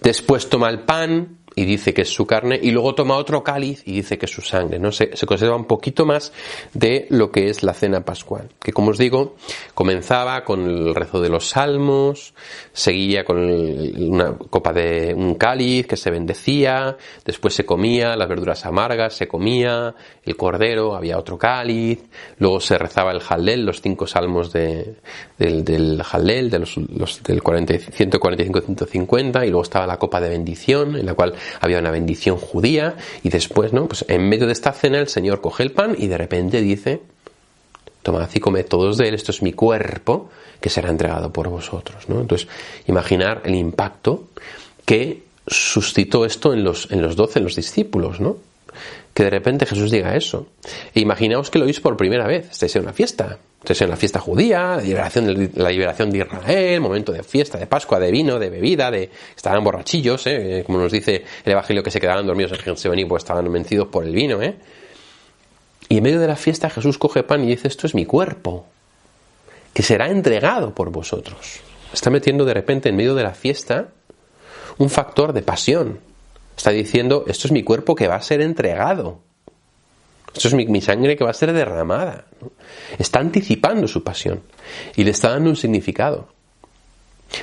después 0.00 0.48
toma 0.48 0.70
el 0.70 0.80
pan, 0.80 1.37
y 1.58 1.64
dice 1.64 1.92
que 1.92 2.02
es 2.02 2.08
su 2.08 2.24
carne, 2.24 2.60
y 2.62 2.70
luego 2.70 2.94
toma 2.94 3.16
otro 3.16 3.42
cáliz 3.42 3.82
y 3.84 3.94
dice 3.94 4.16
que 4.16 4.26
es 4.26 4.32
su 4.32 4.42
sangre, 4.42 4.78
¿no? 4.78 4.92
Se, 4.92 5.16
se, 5.16 5.26
conserva 5.26 5.56
un 5.56 5.64
poquito 5.64 6.06
más 6.06 6.32
de 6.72 7.08
lo 7.10 7.32
que 7.32 7.50
es 7.50 7.64
la 7.64 7.74
cena 7.74 8.04
pascual, 8.04 8.50
que 8.62 8.72
como 8.72 8.90
os 8.90 8.98
digo, 8.98 9.34
comenzaba 9.74 10.44
con 10.44 10.62
el 10.62 10.94
rezo 10.94 11.20
de 11.20 11.30
los 11.30 11.48
salmos, 11.48 12.32
seguía 12.72 13.24
con 13.24 13.38
una 13.38 14.38
copa 14.38 14.72
de 14.72 15.12
un 15.16 15.34
cáliz 15.34 15.88
que 15.88 15.96
se 15.96 16.12
bendecía, 16.12 16.96
después 17.24 17.54
se 17.54 17.66
comía 17.66 18.14
las 18.14 18.28
verduras 18.28 18.64
amargas, 18.64 19.14
se 19.14 19.26
comía 19.26 19.96
el 20.22 20.36
cordero, 20.36 20.94
había 20.94 21.18
otro 21.18 21.38
cáliz, 21.38 22.04
luego 22.38 22.60
se 22.60 22.78
rezaba 22.78 23.10
el 23.10 23.18
jalel, 23.18 23.66
los 23.66 23.80
cinco 23.80 24.06
salmos 24.06 24.52
de, 24.52 24.94
del, 25.38 25.64
del 25.64 26.04
jalel, 26.04 26.50
de 26.50 26.60
los, 26.60 26.76
los 26.76 27.20
del 27.24 27.42
145-150, 27.42 29.44
y 29.44 29.50
luego 29.50 29.62
estaba 29.62 29.88
la 29.88 29.96
copa 29.96 30.20
de 30.20 30.28
bendición, 30.28 30.94
en 30.94 31.06
la 31.06 31.14
cual 31.14 31.34
había 31.60 31.78
una 31.78 31.90
bendición 31.90 32.36
judía 32.36 32.96
y 33.22 33.28
después, 33.28 33.72
¿no? 33.72 33.86
Pues 33.86 34.04
en 34.08 34.28
medio 34.28 34.46
de 34.46 34.52
esta 34.52 34.72
cena 34.72 34.98
el 34.98 35.08
Señor 35.08 35.40
coge 35.40 35.62
el 35.62 35.72
pan 35.72 35.94
y 35.98 36.06
de 36.06 36.18
repente 36.18 36.60
dice, 36.60 37.00
tomad 38.02 38.28
y 38.32 38.40
comed 38.40 38.66
todos 38.66 38.96
de 38.96 39.08
él, 39.08 39.14
esto 39.14 39.32
es 39.32 39.42
mi 39.42 39.52
cuerpo 39.52 40.30
que 40.60 40.70
será 40.70 40.90
entregado 40.90 41.32
por 41.32 41.48
vosotros, 41.48 42.08
¿no? 42.08 42.20
Entonces, 42.20 42.48
imaginar 42.86 43.42
el 43.44 43.54
impacto 43.54 44.28
que 44.84 45.22
suscitó 45.46 46.24
esto 46.24 46.52
en 46.52 46.64
los, 46.64 46.90
en 46.90 47.02
los 47.02 47.16
doce, 47.16 47.38
en 47.38 47.44
los 47.44 47.56
discípulos, 47.56 48.20
¿no? 48.20 48.36
Que 49.14 49.24
de 49.24 49.30
repente 49.30 49.66
Jesús 49.66 49.90
diga 49.90 50.16
eso. 50.16 50.46
E 50.94 51.00
imaginaos 51.00 51.50
que 51.50 51.58
lo 51.58 51.64
oís 51.64 51.80
por 51.80 51.96
primera 51.96 52.26
vez, 52.26 52.50
estáis 52.50 52.76
en 52.76 52.82
una 52.82 52.92
fiesta, 52.92 53.38
entonces 53.60 53.82
en 53.82 53.90
la 53.90 53.96
fiesta 53.96 54.20
judía, 54.20 54.76
la 54.76 55.70
liberación 55.70 56.10
de, 56.10 56.18
Israel, 56.18 56.80
momento 56.80 57.10
de 57.10 57.24
fiesta, 57.24 57.58
de 57.58 57.66
Pascua, 57.66 57.98
de 57.98 58.10
vino, 58.12 58.38
de 58.38 58.50
bebida, 58.50 58.90
de 58.90 59.10
estaban 59.36 59.64
borrachillos, 59.64 60.26
¿eh? 60.28 60.62
como 60.64 60.78
nos 60.78 60.92
dice 60.92 61.24
el 61.44 61.52
Evangelio 61.52 61.82
que 61.82 61.90
se 61.90 62.00
quedaban 62.00 62.24
dormidos 62.24 62.52
en 62.52 62.58
Getsemaní, 62.60 63.04
pues 63.04 63.24
estaban 63.24 63.52
vencidos 63.52 63.88
por 63.88 64.04
el 64.04 64.14
vino, 64.14 64.40
¿eh? 64.40 64.56
Y 65.88 65.96
en 65.96 66.02
medio 66.02 66.20
de 66.20 66.28
la 66.28 66.36
fiesta 66.36 66.70
Jesús 66.70 66.98
coge 66.98 67.24
pan 67.24 67.42
y 67.42 67.48
dice, 67.48 67.66
esto 67.66 67.86
es 67.86 67.94
mi 67.94 68.06
cuerpo, 68.06 68.66
que 69.72 69.82
será 69.82 70.08
entregado 70.08 70.72
por 70.74 70.90
vosotros. 70.90 71.60
Está 71.92 72.10
metiendo 72.10 72.44
de 72.44 72.54
repente 72.54 72.90
en 72.90 72.96
medio 72.96 73.14
de 73.14 73.22
la 73.24 73.34
fiesta 73.34 73.88
un 74.76 74.90
factor 74.90 75.32
de 75.32 75.42
pasión. 75.42 75.98
Está 76.56 76.70
diciendo, 76.70 77.24
esto 77.26 77.48
es 77.48 77.52
mi 77.52 77.62
cuerpo 77.62 77.94
que 77.94 78.06
va 78.06 78.16
a 78.16 78.22
ser 78.22 78.40
entregado. 78.40 79.20
Esto 80.38 80.56
es 80.56 80.68
mi, 80.68 80.80
sangre 80.80 81.16
que 81.16 81.24
va 81.24 81.30
a 81.30 81.34
ser 81.34 81.52
derramada. 81.52 82.26
Está 82.96 83.18
anticipando 83.18 83.88
su 83.88 84.04
pasión 84.04 84.40
y 84.94 85.02
le 85.02 85.10
está 85.10 85.30
dando 85.30 85.50
un 85.50 85.56
significado. 85.56 86.28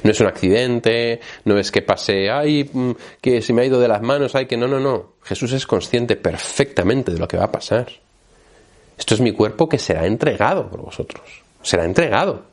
No 0.04 0.12
es 0.12 0.20
un 0.22 0.28
accidente, 0.28 1.20
no 1.44 1.60
es 1.60 1.74
que 1.74 1.82
pase, 1.82 2.32
ay, 2.32 2.70
mm, 2.72 2.92
que 3.20 3.42
se 3.42 3.52
me 3.52 3.64
ha 3.64 3.66
ido 3.66 3.82
de 3.82 3.90
las 3.90 4.02
manos, 4.02 4.34
ay, 4.34 4.46
que 4.46 4.56
no, 4.56 4.70
no, 4.70 4.80
no. 4.80 5.16
Jesús 5.24 5.52
es 5.52 5.68
consciente 5.68 6.16
perfectamente 6.16 7.12
de 7.12 7.20
lo 7.20 7.28
que 7.28 7.36
va 7.36 7.44
a 7.44 7.52
pasar. 7.52 7.88
Esto 8.98 9.14
es 9.14 9.20
mi 9.20 9.34
cuerpo 9.34 9.68
que 9.68 9.78
será 9.78 10.06
entregado 10.06 10.70
por 10.70 10.82
vosotros. 10.82 11.44
Será 11.62 11.84
entregado. 11.84 12.44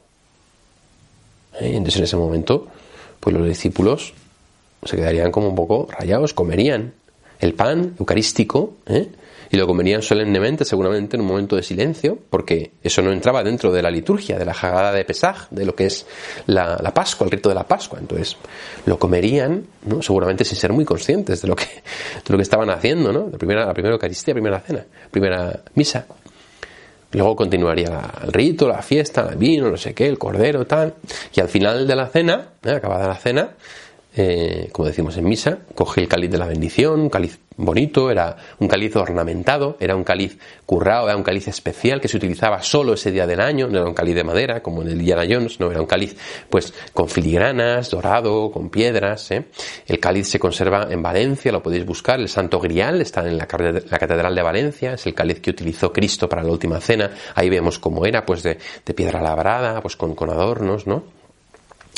¿Eh? 1.61 1.71
Entonces 1.77 1.99
en 1.99 2.05
ese 2.05 2.17
momento, 2.17 2.67
pues 3.21 3.37
los 3.37 3.47
discípulos 3.47 4.13
se 4.83 4.97
quedarían 4.97 5.31
como 5.31 5.51
un 5.51 5.55
poco 5.55 5.87
rayados, 5.89 6.35
comerían 6.35 6.95
el 7.43 7.55
pan 7.55 7.95
eucarístico, 7.99 8.77
¿eh? 8.87 9.09
y 9.51 9.57
lo 9.59 9.67
comerían 9.67 10.01
solemnemente, 10.01 10.65
seguramente 10.65 11.17
en 11.17 11.21
un 11.21 11.29
momento 11.29 11.57
de 11.57 11.63
silencio, 11.63 12.17
porque 12.31 12.71
eso 12.83 13.03
no 13.03 13.13
entraba 13.13 13.43
dentro 13.43 13.71
de 13.71 13.83
la 13.83 13.91
liturgia, 13.91 14.39
de 14.39 14.47
la 14.47 14.55
jagada 14.55 14.93
de 14.93 15.05
Pesaj, 15.05 15.49
de 15.51 15.67
lo 15.67 15.75
que 15.75 15.87
es 15.87 16.07
la, 16.47 16.79
Pascua, 16.95 17.27
el 17.27 17.33
rito 17.33 17.51
de 17.51 17.55
la 17.57 17.65
Pascua. 17.65 17.99
Entonces, 17.99 18.39
lo 18.87 18.99
comerían, 18.99 19.67
¿no? 19.85 20.01
seguramente 20.01 20.45
sin 20.45 20.57
ser 20.57 20.73
muy 20.73 20.87
conscientes 20.87 21.43
de 21.43 21.49
lo 21.49 21.55
que, 21.57 21.65
de 21.67 22.31
lo 22.31 22.39
que 22.39 22.43
estaban 22.43 22.71
haciendo, 22.71 23.13
¿no? 23.13 23.29
La 23.31 23.37
primera, 23.37 23.67
la 23.67 23.75
primera 23.75 23.93
Eucaristía, 23.93 24.33
primera 24.33 24.61
cena, 24.61 24.87
primera 25.11 25.61
misa. 25.75 26.07
Luego 27.11 27.37
continuaría 27.37 28.11
el 28.23 28.33
rito, 28.33 28.67
la 28.67 28.81
fiesta, 28.81 29.29
el 29.31 29.37
vino, 29.37 29.69
no 29.69 29.77
sé 29.77 29.93
qué, 29.93 30.07
el 30.07 30.17
cordero, 30.17 30.65
tal. 30.67 30.95
Y 31.35 31.41
al 31.41 31.49
final 31.49 31.87
de 31.87 31.95
la 31.95 32.07
cena, 32.07 32.53
¿eh? 32.65 32.71
acabada 32.71 33.07
la 33.07 33.17
cena, 33.17 33.51
eh, 34.15 34.69
como 34.73 34.89
decimos 34.89 35.17
en 35.17 35.25
misa, 35.25 35.59
coge 35.75 36.03
el 36.03 36.09
cáliz 36.09 36.31
de 36.31 36.39
la 36.39 36.47
bendición, 36.47 37.01
un 37.01 37.09
cáliz 37.09 37.39
bonito, 37.57 38.11
era 38.11 38.37
un 38.59 38.69
cáliz 38.69 38.95
ornamentado, 38.97 39.77
era 39.81 39.97
un 39.97 40.05
cáliz 40.05 40.39
currado, 40.67 41.09
era 41.09 41.17
un 41.17 41.23
cáliz 41.23 41.49
especial 41.49 42.01
que 42.01 42.09
se 42.09 42.17
utilizaba 42.17 42.63
solo 42.63 42.95
ese 42.95 43.11
día 43.11 43.27
del 43.27 43.41
año, 43.41 43.69
no 43.69 43.79
era 43.79 43.89
un 43.89 43.95
cáliz 43.95 44.15
de 44.15 44.25
madera 44.25 44.63
como 44.63 44.83
en 44.83 44.89
el 44.89 44.99
Diana 44.99 45.25
Jones, 45.29 45.61
no, 45.61 45.71
era 45.71 45.81
un 45.81 45.87
cáliz 45.87 46.17
pues 46.51 46.75
con 46.93 47.09
filigranas, 47.09 47.91
dorado, 47.91 48.51
con 48.51 48.69
piedras. 48.69 49.31
¿eh? 49.31 49.47
El 49.87 49.99
cáliz 49.99 50.29
se 50.29 50.39
conserva 50.39 50.89
en 50.91 51.03
Valencia, 51.03 51.53
lo 51.53 51.63
podéis 51.63 51.87
buscar, 51.87 52.21
el 52.21 52.29
Santo 52.29 52.61
Grial 52.61 53.01
está 53.01 53.27
en 53.27 53.39
la, 53.39 53.47
Catedral 53.47 54.35
de 54.35 54.43
Valencia, 54.43 54.95
es 54.95 55.07
el 55.07 55.15
cáliz 55.15 55.41
que 55.41 55.51
utilizó 55.51 55.93
Cristo 55.93 56.29
para 56.29 56.43
la 56.43 56.51
última 56.51 56.81
cena, 56.81 57.11
ahí 57.35 57.49
vemos 57.49 57.79
cómo 57.79 58.05
era, 58.05 58.27
pues 58.27 58.43
de, 58.43 58.59
piedra 58.95 59.23
labrada, 59.23 59.81
pues 59.81 59.97
con 59.97 60.31
adornos, 60.31 60.87
¿no? 60.87 61.22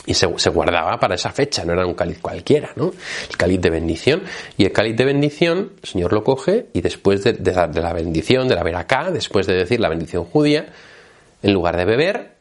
Y 0.06 0.14
se, 0.14 0.26
guardaba 0.26 0.98
para 0.98 1.14
esa 1.14 1.30
fecha, 1.30 1.64
no 1.64 1.72
era 1.72 1.86
un 1.86 1.94
cáliz 1.94 2.18
cualquiera, 2.20 2.70
¿no? 2.76 2.92
El 3.28 3.36
cáliz 3.36 3.60
de 3.60 3.70
bendición. 3.70 4.22
Y 4.58 4.64
el 4.64 4.72
cáliz 4.72 4.96
de 4.96 5.04
bendición, 5.04 5.72
el 5.82 5.88
Señor 5.88 6.12
lo 6.12 6.22
coge 6.22 6.66
y 6.74 6.82
después 6.82 7.24
de, 7.24 7.32
la, 7.52 7.92
bendición, 7.92 8.46
de 8.46 8.54
la 8.54 8.62
ver 8.62 8.76
acá, 8.76 9.10
después 9.10 9.46
de 9.46 9.54
decir 9.54 9.80
la 9.80 9.88
bendición 9.88 10.24
judía, 10.24 10.66
en 11.42 11.52
lugar 11.52 11.76
de 11.76 11.84
beber, 11.86 12.32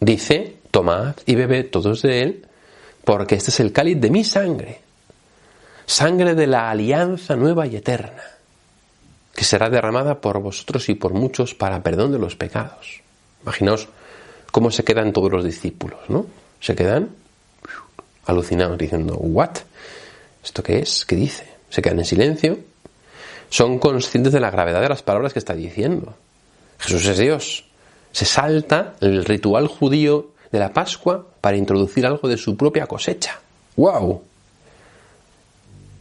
dice, 0.00 0.56
tomad 0.70 1.14
y 1.24 1.36
bebed 1.36 1.70
todos 1.70 2.02
de 2.02 2.22
él, 2.22 2.46
porque 3.04 3.36
este 3.36 3.50
es 3.50 3.60
el 3.60 3.72
cáliz 3.72 4.00
de 4.00 4.10
mi 4.10 4.24
sangre, 4.24 4.80
sangre 5.86 6.34
de 6.34 6.48
la 6.48 6.68
alianza 6.68 7.36
nueva 7.36 7.66
y 7.68 7.76
eterna, 7.76 8.24
que 9.34 9.44
será 9.44 9.70
derramada 9.70 10.20
por 10.20 10.40
vosotros 10.40 10.88
y 10.88 10.96
por 10.96 11.14
muchos 11.14 11.54
para 11.54 11.80
perdón 11.84 12.10
de 12.10 12.18
los 12.18 12.34
pecados. 12.34 13.02
Imaginaos 13.44 13.88
cómo 14.50 14.72
se 14.72 14.82
quedan 14.82 15.12
todos 15.12 15.30
los 15.30 15.44
discípulos, 15.44 16.00
¿no? 16.08 16.26
Se 16.60 16.74
quedan 16.74 17.10
alucinados 18.26 18.78
diciendo, 18.78 19.16
¿what? 19.16 19.58
¿Esto 20.44 20.62
qué 20.62 20.80
es? 20.80 21.04
¿Qué 21.04 21.16
dice? 21.16 21.48
Se 21.70 21.82
quedan 21.82 21.98
en 21.98 22.04
silencio. 22.04 22.58
Son 23.50 23.78
conscientes 23.78 24.32
de 24.32 24.40
la 24.40 24.50
gravedad 24.50 24.82
de 24.82 24.88
las 24.88 25.02
palabras 25.02 25.32
que 25.32 25.38
está 25.38 25.54
diciendo. 25.54 26.14
Jesús 26.78 27.06
es 27.06 27.18
Dios. 27.18 27.64
Se 28.12 28.24
salta 28.24 28.94
el 29.00 29.24
ritual 29.24 29.66
judío 29.66 30.32
de 30.50 30.58
la 30.58 30.72
Pascua 30.72 31.26
para 31.40 31.56
introducir 31.56 32.06
algo 32.06 32.28
de 32.28 32.36
su 32.36 32.56
propia 32.56 32.86
cosecha. 32.86 33.40
¡Wow! 33.76 34.22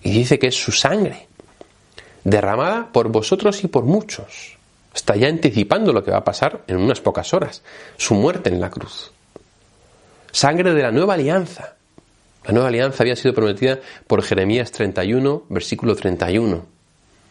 Y 0.04 0.12
dice 0.12 0.40
que 0.40 0.48
es 0.48 0.56
su 0.56 0.72
sangre, 0.72 1.28
derramada 2.24 2.90
por 2.92 3.10
vosotros 3.10 3.64
y 3.64 3.68
por 3.68 3.84
muchos. 3.84 4.58
Está 4.94 5.16
ya 5.16 5.28
anticipando 5.28 5.94
lo 5.94 6.04
que 6.04 6.12
va 6.12 6.18
a 6.18 6.24
pasar 6.24 6.64
en 6.68 6.78
unas 6.78 7.02
pocas 7.02 7.34
horas, 7.34 7.62
su 7.98 8.16
muerte 8.16 8.50
en 8.50 8.60
la 8.60 8.70
cruz. 8.70 9.12
Sangre 10.32 10.74
de 10.74 10.82
la 10.82 10.92
nueva 10.92 11.16
alianza. 11.16 11.76
La 12.46 12.54
nueva 12.54 12.70
alianza 12.70 13.04
había 13.04 13.16
sido 13.16 13.34
prometida 13.34 13.80
por 14.08 14.24
Jeremías 14.24 14.72
31, 14.72 15.44
versículo 15.50 15.96
31. 15.96 16.66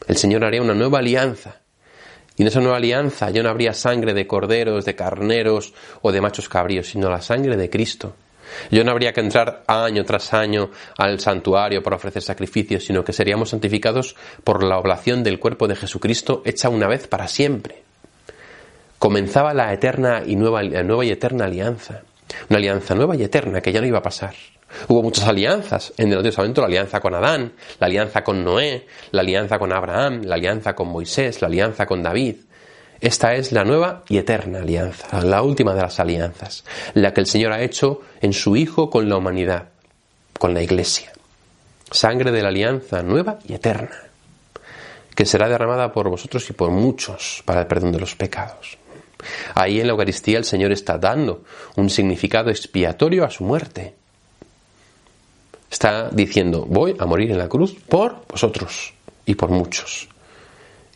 El 0.09 0.17
Señor 0.17 0.45
haría 0.45 0.63
una 0.63 0.75
nueva 0.75 0.99
alianza. 0.99 1.61
Y 2.37 2.43
en 2.43 2.49
esa 2.49 2.61
nueva 2.61 2.77
alianza 2.77 3.31
ya 3.31 3.43
no 3.43 3.49
habría 3.49 3.73
sangre 3.73 4.13
de 4.13 4.27
corderos, 4.27 4.85
de 4.85 4.95
carneros 4.95 5.73
o 6.03 6.13
de 6.13 6.21
machos 6.21 6.49
cabríos, 6.49 6.89
sino 6.89 7.09
la 7.09 7.23
sangre 7.23 7.57
de 7.57 7.71
Cristo. 7.71 8.15
Yo 8.71 8.85
no 8.85 8.91
habría 8.91 9.13
que 9.13 9.21
entrar 9.21 9.65
año 9.67 10.05
tras 10.05 10.33
año 10.35 10.71
al 10.99 11.19
santuario 11.19 11.83
para 11.83 11.97
ofrecer 11.97 12.23
sacrificios, 12.23 12.85
sino 12.85 13.05
que 13.05 13.13
seríamos 13.13 13.51
santificados 13.51 14.17
por 14.45 14.63
la 14.63 14.79
oblación 14.79 15.23
del 15.23 15.39
cuerpo 15.39 15.67
de 15.67 15.77
Jesucristo 15.77 16.43
hecha 16.45 16.69
una 16.69 16.87
vez 16.87 17.09
para 17.09 17.27
siempre. 17.27 17.83
Comenzaba 18.99 19.55
la 19.55 19.73
eterna 19.73 20.23
y 20.27 20.37
la 20.37 20.83
nueva 20.83 21.05
y 21.05 21.11
eterna 21.11 21.47
alianza. 21.47 22.03
Una 22.49 22.59
alianza 22.59 22.95
nueva 22.95 23.17
y 23.17 23.23
eterna 23.23 23.61
que 23.61 23.73
ya 23.73 23.81
no 23.81 23.87
iba 23.87 23.99
a 23.99 24.03
pasar. 24.03 24.35
Hubo 24.89 25.03
muchas 25.03 25.27
alianzas 25.27 25.93
en 25.97 26.09
el 26.09 26.19
Antiguo 26.19 26.23
Testamento, 26.25 26.61
la 26.61 26.67
alianza 26.67 27.01
con 27.01 27.15
Adán, 27.15 27.53
la 27.79 27.87
alianza 27.87 28.25
con 28.25 28.45
Noé, 28.45 28.87
la 29.13 29.21
alianza 29.21 29.59
con 29.59 29.73
Abraham, 29.73 30.23
la 30.25 30.35
alianza 30.35 30.75
con 30.75 30.89
Moisés, 30.89 31.41
la 31.41 31.49
alianza 31.49 31.87
con 31.87 32.03
David. 32.03 32.37
Esta 33.01 33.35
es 33.35 33.53
la 33.53 33.65
nueva 33.65 34.03
y 34.09 34.19
eterna 34.19 34.61
alianza, 34.61 35.21
la 35.21 35.43
última 35.43 35.75
de 35.75 35.83
las 35.83 36.01
alianzas, 36.01 36.65
la 36.95 37.13
que 37.13 37.21
el 37.21 37.27
Señor 37.27 37.53
ha 37.53 37.63
hecho 37.63 38.03
en 38.21 38.33
su 38.33 38.57
Hijo 38.57 38.91
con 38.91 39.09
la 39.09 39.17
humanidad, 39.17 39.69
con 40.39 40.55
la 40.55 40.63
Iglesia. 40.63 41.13
Sangre 41.91 42.33
de 42.33 42.43
la 42.43 42.49
alianza 42.49 43.03
nueva 43.03 43.39
y 43.47 43.55
eterna, 43.55 43.97
que 45.15 45.27
será 45.27 45.49
derramada 45.49 45.93
por 45.93 46.09
vosotros 46.09 46.49
y 46.51 46.53
por 46.53 46.71
muchos 46.71 47.43
para 47.45 47.61
el 47.61 47.67
perdón 47.67 47.93
de 47.93 48.01
los 48.01 48.15
pecados. 48.15 48.79
Ahí 49.55 49.81
en 49.81 49.87
la 49.87 49.93
Eucaristía 49.93 50.39
el 50.39 50.45
Señor 50.45 50.73
está 50.73 50.99
dando 50.99 51.43
un 51.77 51.91
significado 51.91 52.51
expiatorio 52.51 53.25
a 53.25 53.31
su 53.31 53.45
muerte. 53.45 53.95
Está 55.71 56.11
diciendo, 56.11 56.65
voy 56.69 56.95
a 56.99 57.07
morir 57.07 57.31
en 57.31 57.39
la 57.39 57.49
cruz 57.49 57.75
por 57.75 58.25
vosotros 58.29 58.95
y 59.25 59.35
por 59.35 59.51
muchos. 59.51 60.09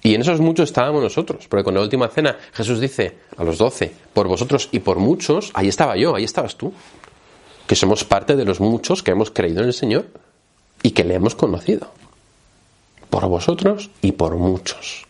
Y 0.03 0.15
en 0.15 0.23
esos 0.23 0.41
muchos 0.41 0.71
estábamos 0.71 1.03
nosotros, 1.03 1.47
porque 1.49 1.65
con 1.65 1.75
la 1.75 1.83
última 1.83 2.09
cena 2.09 2.37
Jesús 2.53 2.81
dice 2.81 3.19
a 3.37 3.45
los 3.45 3.59
doce, 3.59 3.93
por 4.15 4.29
vosotros 4.29 4.69
y 4.73 4.79
por 4.79 4.99
muchos, 4.99 5.51
ahí 5.55 5.69
estaba 5.69 5.97
yo, 5.97 6.15
ahí 6.15 6.25
estabas 6.25 6.57
tú, 6.57 6.73
que 7.67 7.77
somos 7.77 8.05
parte 8.05 8.35
de 8.37 8.45
los 8.45 8.61
muchos 8.61 9.03
que 9.03 9.11
hemos 9.11 9.31
creído 9.31 9.61
en 9.61 9.67
el 9.67 9.75
Señor 9.75 10.07
y 10.83 10.93
que 10.93 11.05
le 11.05 11.15
hemos 11.15 11.35
conocido. 11.35 11.93
Por 13.11 13.27
vosotros 13.27 13.91
y 14.01 14.13
por 14.13 14.37
muchos, 14.37 15.07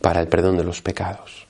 para 0.00 0.20
el 0.20 0.28
perdón 0.28 0.56
de 0.56 0.64
los 0.64 0.80
pecados. 0.80 1.46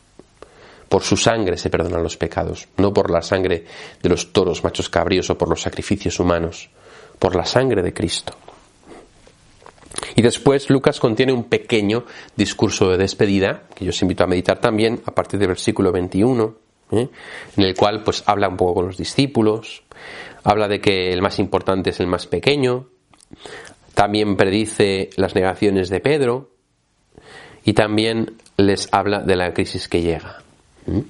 Por 0.93 1.05
su 1.05 1.17
sangre 1.17 1.57
se 1.57 1.71
perdonan 1.71 2.03
los 2.03 2.19
pecados, 2.19 2.69
no 2.77 2.93
por 2.93 3.11
la 3.11 3.23
sangre 3.23 3.65
de 4.03 4.09
los 4.11 4.31
toros 4.31 4.63
machos 4.63 4.91
cabríos 4.91 5.31
o 5.31 5.39
por 5.39 5.49
los 5.49 5.63
sacrificios 5.63 6.21
humanos, 6.21 6.69
por 7.19 7.35
la 7.35 7.47
sangre 7.47 7.81
de 7.81 7.95
Cristo. 7.95 8.35
Y 10.17 10.21
después 10.21 10.69
Lucas 10.69 11.01
contiene 11.01 11.33
un 11.33 11.45
pequeño 11.45 12.05
discurso 12.37 12.91
de 12.91 12.99
despedida, 12.99 13.63
que 13.75 13.87
yo 13.87 13.89
os 13.89 14.03
invito 14.03 14.23
a 14.23 14.27
meditar 14.27 14.59
también, 14.61 15.01
a 15.07 15.13
partir 15.13 15.41
del 15.41 15.49
versículo 15.49 15.93
21, 15.93 16.57
¿eh? 16.91 17.09
en 17.57 17.65
el 17.65 17.75
cual 17.75 18.03
pues 18.05 18.23
habla 18.27 18.51
un 18.51 18.59
poco 18.59 18.75
con 18.75 18.87
los 18.89 18.99
discípulos, 18.99 19.85
habla 20.45 20.69
de 20.69 20.83
que 20.83 21.11
el 21.11 21.23
más 21.23 21.39
importante 21.39 21.89
es 21.89 22.01
el 22.01 22.07
más 22.07 22.27
pequeño, 22.27 22.89
también 23.95 24.37
predice 24.37 25.09
las 25.17 25.35
negaciones 25.35 25.89
de 25.89 26.01
Pedro 26.01 26.51
y 27.65 27.73
también 27.73 28.37
les 28.59 28.93
habla 28.93 29.21
de 29.21 29.37
la 29.37 29.55
crisis 29.55 29.89
que 29.89 30.03
llega. 30.03 30.42
¿Eh? 30.87 31.03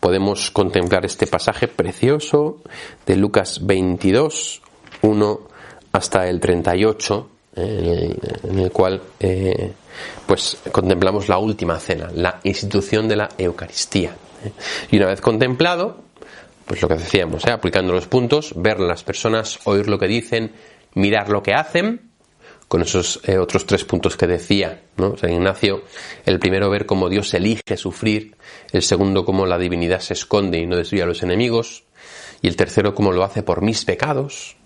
Podemos 0.00 0.50
contemplar 0.50 1.04
este 1.04 1.26
pasaje 1.26 1.68
precioso 1.68 2.62
de 3.06 3.16
Lucas 3.16 3.64
22, 3.64 4.62
1 5.02 5.40
hasta 5.92 6.28
el 6.28 6.40
38, 6.40 7.28
en 7.56 8.58
el, 8.58 8.70
cual 8.70 9.00
eh, 9.18 9.72
pues 10.26 10.58
contemplamos 10.70 11.28
la 11.28 11.38
última 11.38 11.78
cena, 11.78 12.10
la 12.14 12.40
institución 12.44 13.08
de 13.08 13.16
la 13.16 13.28
Eucaristía. 13.36 14.14
¿eh? 14.44 14.52
Y 14.90 14.96
una 14.96 15.06
vez 15.06 15.20
contemplado, 15.20 16.02
pues 16.66 16.80
lo 16.82 16.88
que 16.88 16.94
decíamos, 16.94 17.44
¿eh? 17.46 17.50
aplicando 17.50 17.92
los 17.92 18.06
puntos, 18.06 18.52
ver 18.56 18.80
las 18.80 19.02
personas, 19.02 19.58
oír 19.64 19.88
lo 19.88 19.98
que 19.98 20.06
dicen, 20.06 20.52
mirar 20.94 21.28
lo 21.28 21.42
que 21.42 21.54
hacen, 21.54 22.09
con 22.70 22.82
esos 22.82 23.20
otros 23.40 23.66
tres 23.66 23.82
puntos 23.84 24.16
que 24.16 24.28
decía 24.28 24.82
¿no? 24.96 25.16
San 25.16 25.32
Ignacio, 25.32 25.82
el 26.24 26.38
primero 26.38 26.70
ver 26.70 26.86
cómo 26.86 27.08
Dios 27.08 27.34
elige 27.34 27.76
sufrir, 27.76 28.36
el 28.70 28.82
segundo 28.82 29.24
cómo 29.24 29.44
la 29.44 29.58
divinidad 29.58 29.98
se 29.98 30.14
esconde 30.14 30.58
y 30.58 30.66
no 30.66 30.76
destruye 30.76 31.02
a 31.02 31.06
los 31.06 31.24
enemigos, 31.24 31.82
y 32.42 32.46
el 32.46 32.54
tercero 32.54 32.94
cómo 32.94 33.10
lo 33.10 33.24
hace 33.24 33.42
por 33.42 33.60
mis 33.60 33.84
pecados, 33.84 34.56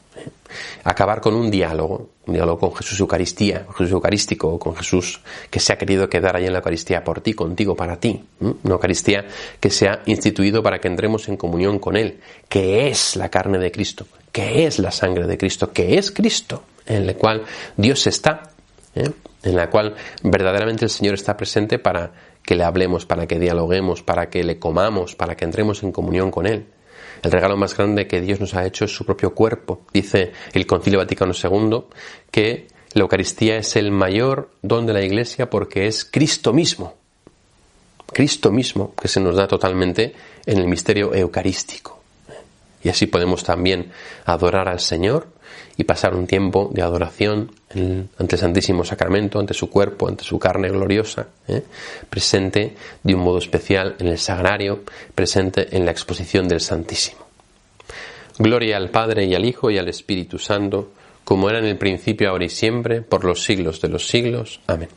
Acabar 0.84 1.20
con 1.20 1.34
un 1.34 1.50
diálogo, 1.50 2.10
un 2.26 2.34
diálogo 2.34 2.58
con 2.58 2.74
Jesús 2.76 3.00
Eucaristía, 3.00 3.66
Jesús 3.72 3.90
Eucarístico, 3.90 4.58
con 4.58 4.76
Jesús 4.76 5.20
que 5.50 5.60
se 5.60 5.72
ha 5.72 5.78
querido 5.78 6.08
quedar 6.08 6.36
ahí 6.36 6.46
en 6.46 6.52
la 6.52 6.58
Eucaristía 6.58 7.02
por 7.02 7.20
ti, 7.20 7.34
contigo, 7.34 7.74
para 7.74 7.98
ti. 7.98 8.24
Una 8.40 8.74
Eucaristía 8.74 9.26
que 9.58 9.70
se 9.70 9.88
ha 9.88 10.02
instituido 10.06 10.62
para 10.62 10.80
que 10.80 10.88
entremos 10.88 11.28
en 11.28 11.36
comunión 11.36 11.78
con 11.78 11.96
Él, 11.96 12.20
que 12.48 12.88
es 12.88 13.16
la 13.16 13.30
carne 13.30 13.58
de 13.58 13.72
Cristo, 13.72 14.06
que 14.30 14.66
es 14.66 14.78
la 14.78 14.90
sangre 14.90 15.26
de 15.26 15.38
Cristo, 15.38 15.72
que 15.72 15.98
es 15.98 16.10
Cristo, 16.10 16.62
en 16.86 17.06
la 17.06 17.14
cual 17.14 17.42
Dios 17.76 18.06
está, 18.06 18.50
¿eh? 18.94 19.10
en 19.42 19.56
la 19.56 19.70
cual 19.70 19.94
verdaderamente 20.22 20.84
el 20.84 20.90
Señor 20.90 21.14
está 21.14 21.36
presente 21.36 21.78
para 21.78 22.12
que 22.42 22.54
le 22.54 22.64
hablemos, 22.64 23.06
para 23.06 23.26
que 23.26 23.38
dialoguemos, 23.38 24.02
para 24.02 24.28
que 24.28 24.44
le 24.44 24.58
comamos, 24.58 25.14
para 25.14 25.34
que 25.34 25.44
entremos 25.44 25.82
en 25.82 25.92
comunión 25.92 26.30
con 26.30 26.46
Él. 26.46 26.66
El 27.24 27.32
regalo 27.32 27.56
más 27.56 27.76
grande 27.76 28.06
que 28.06 28.20
Dios 28.20 28.38
nos 28.38 28.54
ha 28.54 28.66
hecho 28.66 28.84
es 28.84 28.94
su 28.94 29.04
propio 29.06 29.34
cuerpo. 29.34 29.82
Dice 29.92 30.32
el 30.52 30.66
Concilio 30.66 30.98
Vaticano 30.98 31.32
II 31.32 31.84
que 32.30 32.68
la 32.92 33.02
Eucaristía 33.02 33.56
es 33.56 33.76
el 33.76 33.90
mayor 33.90 34.50
don 34.62 34.86
de 34.86 34.92
la 34.92 35.02
Iglesia 35.02 35.48
porque 35.48 35.86
es 35.86 36.04
Cristo 36.04 36.52
mismo. 36.52 36.94
Cristo 38.12 38.52
mismo 38.52 38.94
que 38.94 39.08
se 39.08 39.20
nos 39.20 39.36
da 39.36 39.48
totalmente 39.48 40.14
en 40.44 40.58
el 40.58 40.68
misterio 40.68 41.14
eucarístico. 41.14 42.00
Y 42.82 42.90
así 42.90 43.06
podemos 43.06 43.42
también 43.42 43.90
adorar 44.26 44.68
al 44.68 44.80
Señor 44.80 45.28
y 45.76 45.84
pasar 45.84 46.14
un 46.14 46.26
tiempo 46.26 46.70
de 46.72 46.82
adoración 46.82 47.50
ante 48.18 48.36
el 48.36 48.40
Santísimo 48.40 48.84
Sacramento, 48.84 49.38
ante 49.38 49.54
su 49.54 49.68
cuerpo, 49.68 50.08
ante 50.08 50.24
su 50.24 50.38
carne 50.38 50.68
gloriosa, 50.68 51.28
¿eh? 51.48 51.62
presente 52.08 52.74
de 53.02 53.14
un 53.14 53.22
modo 53.22 53.38
especial 53.38 53.96
en 53.98 54.08
el 54.08 54.18
sagrario, 54.18 54.82
presente 55.14 55.76
en 55.76 55.84
la 55.84 55.90
exposición 55.90 56.46
del 56.46 56.60
Santísimo. 56.60 57.24
Gloria 58.38 58.76
al 58.76 58.90
Padre 58.90 59.24
y 59.24 59.34
al 59.34 59.44
Hijo 59.44 59.70
y 59.70 59.78
al 59.78 59.88
Espíritu 59.88 60.38
Santo, 60.38 60.90
como 61.24 61.48
era 61.48 61.58
en 61.58 61.66
el 61.66 61.78
principio, 61.78 62.30
ahora 62.30 62.44
y 62.44 62.50
siempre, 62.50 63.00
por 63.00 63.24
los 63.24 63.42
siglos 63.42 63.80
de 63.80 63.88
los 63.88 64.06
siglos. 64.06 64.60
Amén. 64.66 64.88